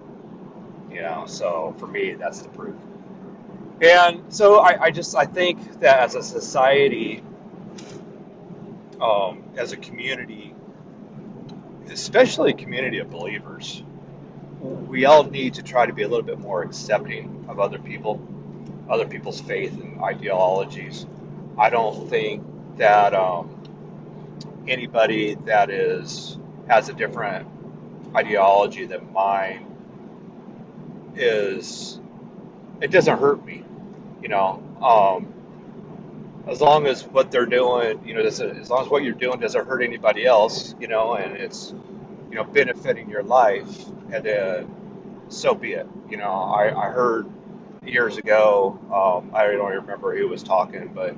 You 0.90 1.02
know, 1.02 1.24
so 1.26 1.74
for 1.76 1.86
me, 1.86 2.14
that's 2.14 2.40
the 2.40 2.48
proof. 2.48 2.74
And 3.82 4.32
so 4.32 4.60
I, 4.60 4.84
I 4.84 4.90
just 4.92 5.14
I 5.14 5.26
think 5.26 5.80
that 5.80 6.00
as 6.00 6.14
a 6.14 6.22
society, 6.22 7.22
um, 8.98 9.42
as 9.58 9.72
a 9.72 9.76
community, 9.76 10.54
especially 11.90 12.52
a 12.52 12.56
community 12.56 13.00
of 13.00 13.10
believers, 13.10 13.82
we 14.60 15.04
all 15.04 15.24
need 15.24 15.52
to 15.54 15.62
try 15.62 15.84
to 15.84 15.92
be 15.92 16.02
a 16.02 16.08
little 16.08 16.24
bit 16.24 16.38
more 16.38 16.62
accepting 16.62 17.44
of 17.46 17.60
other 17.60 17.78
people, 17.78 18.20
other 18.88 19.06
people's 19.06 19.40
faith 19.40 19.72
and 19.80 20.00
ideologies. 20.02 21.06
I 21.58 21.70
don't 21.70 22.08
think 22.08 22.44
that 22.78 23.14
um, 23.14 23.62
anybody 24.68 25.34
that 25.46 25.70
is 25.70 26.38
has 26.68 26.88
a 26.88 26.92
different 26.92 27.48
ideology 28.14 28.86
than 28.86 29.12
mine 29.12 29.66
is 31.16 32.00
it 32.80 32.90
doesn't 32.90 33.18
hurt 33.18 33.44
me, 33.44 33.64
you 34.22 34.28
know. 34.28 34.62
Um, 34.82 35.34
as 36.46 36.60
long 36.60 36.86
as 36.86 37.04
what 37.04 37.30
they're 37.30 37.46
doing, 37.46 38.00
you 38.06 38.14
know, 38.14 38.22
as 38.22 38.40
long 38.40 38.82
as 38.84 38.88
what 38.88 39.02
you're 39.02 39.12
doing 39.14 39.40
doesn't 39.40 39.66
hurt 39.66 39.82
anybody 39.82 40.24
else, 40.24 40.74
you 40.80 40.88
know, 40.88 41.14
and 41.14 41.36
it's, 41.36 41.74
you 42.30 42.36
know, 42.36 42.44
benefiting 42.44 43.10
your 43.10 43.22
life, 43.22 43.86
and 44.12 44.24
then 44.24 44.74
so 45.28 45.54
be 45.54 45.72
it. 45.72 45.86
You 46.08 46.16
know, 46.16 46.30
I, 46.30 46.88
I 46.88 46.90
heard 46.90 47.26
years 47.84 48.16
ago, 48.16 48.78
um, 48.92 49.34
I 49.34 49.46
don't 49.48 49.72
remember 49.72 50.16
who 50.16 50.28
was 50.28 50.42
talking, 50.42 50.88
but 50.94 51.16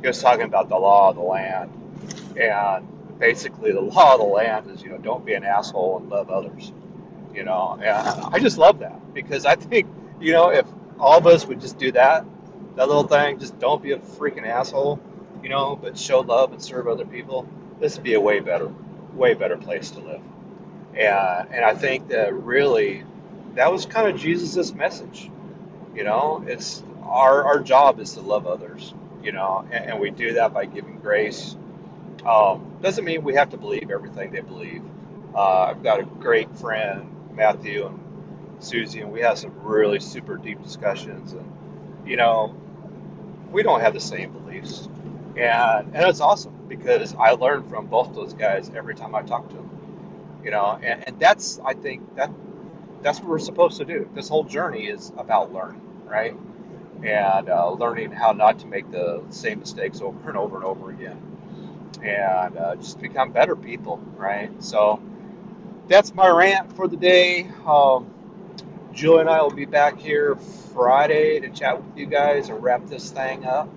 he 0.00 0.06
was 0.06 0.20
talking 0.20 0.44
about 0.44 0.68
the 0.68 0.76
law 0.76 1.10
of 1.10 1.16
the 1.16 1.22
land, 1.22 1.70
and 2.38 3.18
basically 3.18 3.72
the 3.72 3.80
law 3.94 4.14
of 4.14 4.20
the 4.20 4.26
land 4.26 4.70
is, 4.70 4.82
you 4.82 4.90
know, 4.90 4.98
don't 4.98 5.24
be 5.24 5.34
an 5.34 5.44
asshole 5.44 5.98
and 5.98 6.08
love 6.08 6.30
others. 6.30 6.72
You 7.34 7.44
know, 7.44 7.78
and 7.80 8.34
I 8.34 8.38
just 8.40 8.58
love 8.58 8.80
that 8.80 9.14
because 9.14 9.44
I 9.44 9.54
think, 9.54 9.86
you 10.20 10.32
know, 10.32 10.48
if 10.50 10.66
all 10.98 11.18
of 11.18 11.26
us 11.26 11.46
would 11.46 11.60
just 11.60 11.78
do 11.78 11.92
that, 11.92 12.24
that 12.74 12.88
little 12.88 13.06
thing, 13.06 13.38
just 13.38 13.58
don't 13.58 13.82
be 13.82 13.92
a 13.92 13.98
freaking 13.98 14.46
asshole, 14.46 15.00
you 15.42 15.48
know, 15.48 15.76
but 15.76 15.96
show 15.98 16.20
love 16.20 16.52
and 16.52 16.62
serve 16.62 16.88
other 16.88 17.04
people, 17.04 17.48
this 17.80 17.96
would 17.96 18.02
be 18.02 18.14
a 18.14 18.20
way 18.20 18.40
better, 18.40 18.72
way 19.14 19.34
better 19.34 19.56
place 19.56 19.90
to 19.92 20.00
live. 20.00 20.22
And, 20.94 21.54
and 21.54 21.64
I 21.64 21.74
think 21.74 22.08
that 22.08 22.34
really 22.34 23.04
that 23.54 23.72
was 23.72 23.86
kind 23.86 24.08
of 24.08 24.20
Jesus's 24.20 24.74
message. 24.74 25.30
You 25.98 26.04
know, 26.04 26.44
it's 26.46 26.84
our, 27.02 27.42
our 27.42 27.58
job 27.58 27.98
is 27.98 28.12
to 28.14 28.20
love 28.20 28.46
others, 28.46 28.94
you 29.20 29.32
know, 29.32 29.66
and, 29.72 29.90
and 29.90 30.00
we 30.00 30.10
do 30.10 30.34
that 30.34 30.54
by 30.54 30.64
giving 30.64 31.00
grace. 31.00 31.56
Um, 32.24 32.76
doesn't 32.80 33.04
mean 33.04 33.24
we 33.24 33.34
have 33.34 33.50
to 33.50 33.56
believe 33.56 33.90
everything 33.90 34.30
they 34.30 34.40
believe. 34.40 34.84
Uh, 35.34 35.62
I've 35.62 35.82
got 35.82 35.98
a 35.98 36.04
great 36.04 36.56
friend, 36.56 37.10
Matthew 37.34 37.86
and 37.86 37.98
Susie, 38.60 39.00
and 39.00 39.10
we 39.10 39.22
have 39.22 39.40
some 39.40 39.52
really 39.60 39.98
super 39.98 40.36
deep 40.36 40.62
discussions. 40.62 41.32
And, 41.32 41.52
you 42.06 42.16
know, 42.16 42.54
we 43.50 43.64
don't 43.64 43.80
have 43.80 43.92
the 43.92 44.00
same 44.00 44.30
beliefs. 44.30 44.88
And, 45.36 45.96
and 45.96 46.08
it's 46.08 46.20
awesome 46.20 46.54
because 46.68 47.12
I 47.16 47.32
learn 47.32 47.68
from 47.68 47.86
both 47.86 48.14
those 48.14 48.34
guys 48.34 48.70
every 48.72 48.94
time 48.94 49.16
I 49.16 49.22
talk 49.22 49.48
to 49.48 49.56
them. 49.56 50.40
You 50.44 50.52
know, 50.52 50.78
and, 50.80 51.08
and 51.08 51.18
that's, 51.18 51.58
I 51.64 51.74
think, 51.74 52.14
that 52.14 52.30
that's 53.02 53.18
what 53.18 53.28
we're 53.28 53.38
supposed 53.40 53.78
to 53.78 53.84
do. 53.84 54.08
This 54.14 54.28
whole 54.28 54.44
journey 54.44 54.86
is 54.86 55.12
about 55.16 55.52
learning, 55.52 55.82
right? 56.08 56.36
And 57.04 57.50
uh, 57.50 57.72
learning 57.72 58.12
how 58.12 58.32
not 58.32 58.60
to 58.60 58.66
make 58.66 58.90
the 58.90 59.24
same 59.30 59.60
mistakes 59.60 60.00
over 60.02 60.28
and 60.28 60.38
over 60.38 60.56
and 60.56 60.64
over 60.64 60.90
again. 60.90 61.34
And 62.02 62.56
uh, 62.58 62.76
just 62.76 63.00
become 63.00 63.32
better 63.32 63.56
people, 63.56 63.98
right? 64.16 64.50
So 64.62 65.02
that's 65.88 66.14
my 66.14 66.28
rant 66.28 66.74
for 66.76 66.88
the 66.88 66.96
day. 66.98 67.48
Um, 67.66 68.12
Julie 68.92 69.22
and 69.22 69.30
I 69.30 69.42
will 69.42 69.50
be 69.52 69.66
back 69.66 69.98
here 70.00 70.36
Friday 70.74 71.40
to 71.40 71.50
chat 71.50 71.82
with 71.82 71.98
you 71.98 72.06
guys 72.06 72.48
and 72.50 72.62
wrap 72.62 72.86
this 72.86 73.10
thing 73.10 73.46
up. 73.46 73.68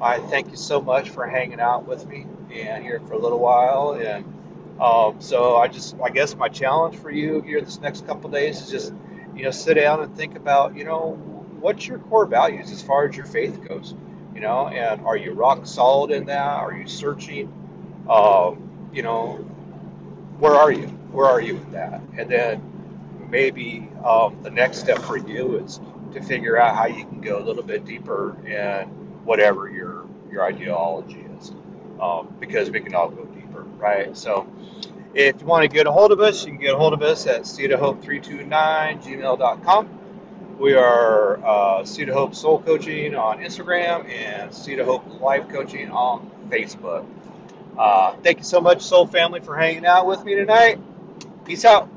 I 0.00 0.18
thank 0.18 0.50
you 0.50 0.56
so 0.56 0.80
much 0.82 1.10
for 1.10 1.26
hanging 1.26 1.60
out 1.60 1.86
with 1.86 2.06
me 2.06 2.26
and 2.52 2.84
here 2.84 3.00
for 3.00 3.14
a 3.14 3.18
little 3.18 3.38
while. 3.40 3.92
And 3.92 4.24
um, 4.80 5.20
so 5.20 5.56
I 5.56 5.68
just, 5.68 5.96
I 6.04 6.10
guess 6.10 6.36
my 6.36 6.48
challenge 6.48 6.96
for 6.96 7.10
you 7.10 7.40
here 7.42 7.60
this 7.62 7.80
next 7.80 8.06
couple 8.06 8.30
days 8.30 8.62
is 8.62 8.70
just, 8.70 8.94
you 9.36 9.44
know, 9.44 9.50
sit 9.52 9.74
down 9.74 10.02
and 10.02 10.16
think 10.16 10.36
about, 10.36 10.76
you 10.76 10.84
know, 10.84 11.18
what's 11.64 11.86
your 11.86 11.98
core 11.98 12.26
values 12.26 12.70
as 12.70 12.82
far 12.82 13.08
as 13.08 13.16
your 13.16 13.24
faith 13.24 13.66
goes, 13.66 13.94
you 14.34 14.40
know, 14.42 14.68
and 14.68 15.00
are 15.06 15.16
you 15.16 15.32
rock 15.32 15.64
solid 15.64 16.10
in 16.10 16.26
that? 16.26 16.60
Are 16.60 16.74
you 16.74 16.86
searching? 16.86 17.50
Um, 18.06 18.90
you 18.92 19.02
know, 19.02 19.36
where 20.38 20.54
are 20.54 20.70
you? 20.70 20.88
Where 21.10 21.24
are 21.24 21.40
you 21.40 21.56
in 21.56 21.72
that? 21.72 22.02
And 22.18 22.30
then 22.30 23.26
maybe 23.30 23.88
um, 24.04 24.42
the 24.42 24.50
next 24.50 24.76
step 24.76 24.98
for 24.98 25.16
you 25.16 25.56
is 25.56 25.80
to 26.12 26.20
figure 26.20 26.58
out 26.58 26.76
how 26.76 26.84
you 26.84 27.06
can 27.06 27.22
go 27.22 27.38
a 27.38 27.44
little 27.44 27.62
bit 27.62 27.86
deeper 27.86 28.36
in 28.46 28.86
whatever 29.24 29.70
your 29.70 30.04
your 30.30 30.44
ideology 30.44 31.24
is, 31.40 31.50
um, 31.98 32.28
because 32.40 32.70
we 32.70 32.80
can 32.80 32.94
all 32.94 33.08
go 33.08 33.24
deeper, 33.24 33.62
right? 33.78 34.14
So, 34.14 34.46
if 35.14 35.40
you 35.40 35.46
want 35.46 35.62
to 35.62 35.74
get 35.74 35.86
a 35.86 35.92
hold 35.92 36.12
of 36.12 36.20
us, 36.20 36.44
you 36.44 36.52
can 36.52 36.60
get 36.60 36.74
a 36.74 36.76
hold 36.76 36.92
of 36.92 37.00
us 37.00 37.26
at 37.26 37.44
seedofhope329 37.44 39.02
gmail.com. 39.02 40.03
We 40.58 40.74
are 40.74 41.44
uh, 41.44 41.84
Seed 41.84 42.08
of 42.08 42.14
Hope 42.14 42.34
Soul 42.34 42.60
Coaching 42.60 43.14
on 43.14 43.38
Instagram 43.38 44.08
and 44.08 44.54
Seed 44.54 44.78
of 44.78 44.86
Hope 44.86 45.20
Life 45.20 45.48
Coaching 45.48 45.90
on 45.90 46.30
Facebook. 46.48 47.06
Uh, 47.76 48.14
thank 48.22 48.38
you 48.38 48.44
so 48.44 48.60
much, 48.60 48.80
Soul 48.80 49.06
Family, 49.06 49.40
for 49.40 49.56
hanging 49.56 49.84
out 49.84 50.06
with 50.06 50.24
me 50.24 50.34
tonight. 50.36 50.78
Peace 51.44 51.64
out. 51.64 51.88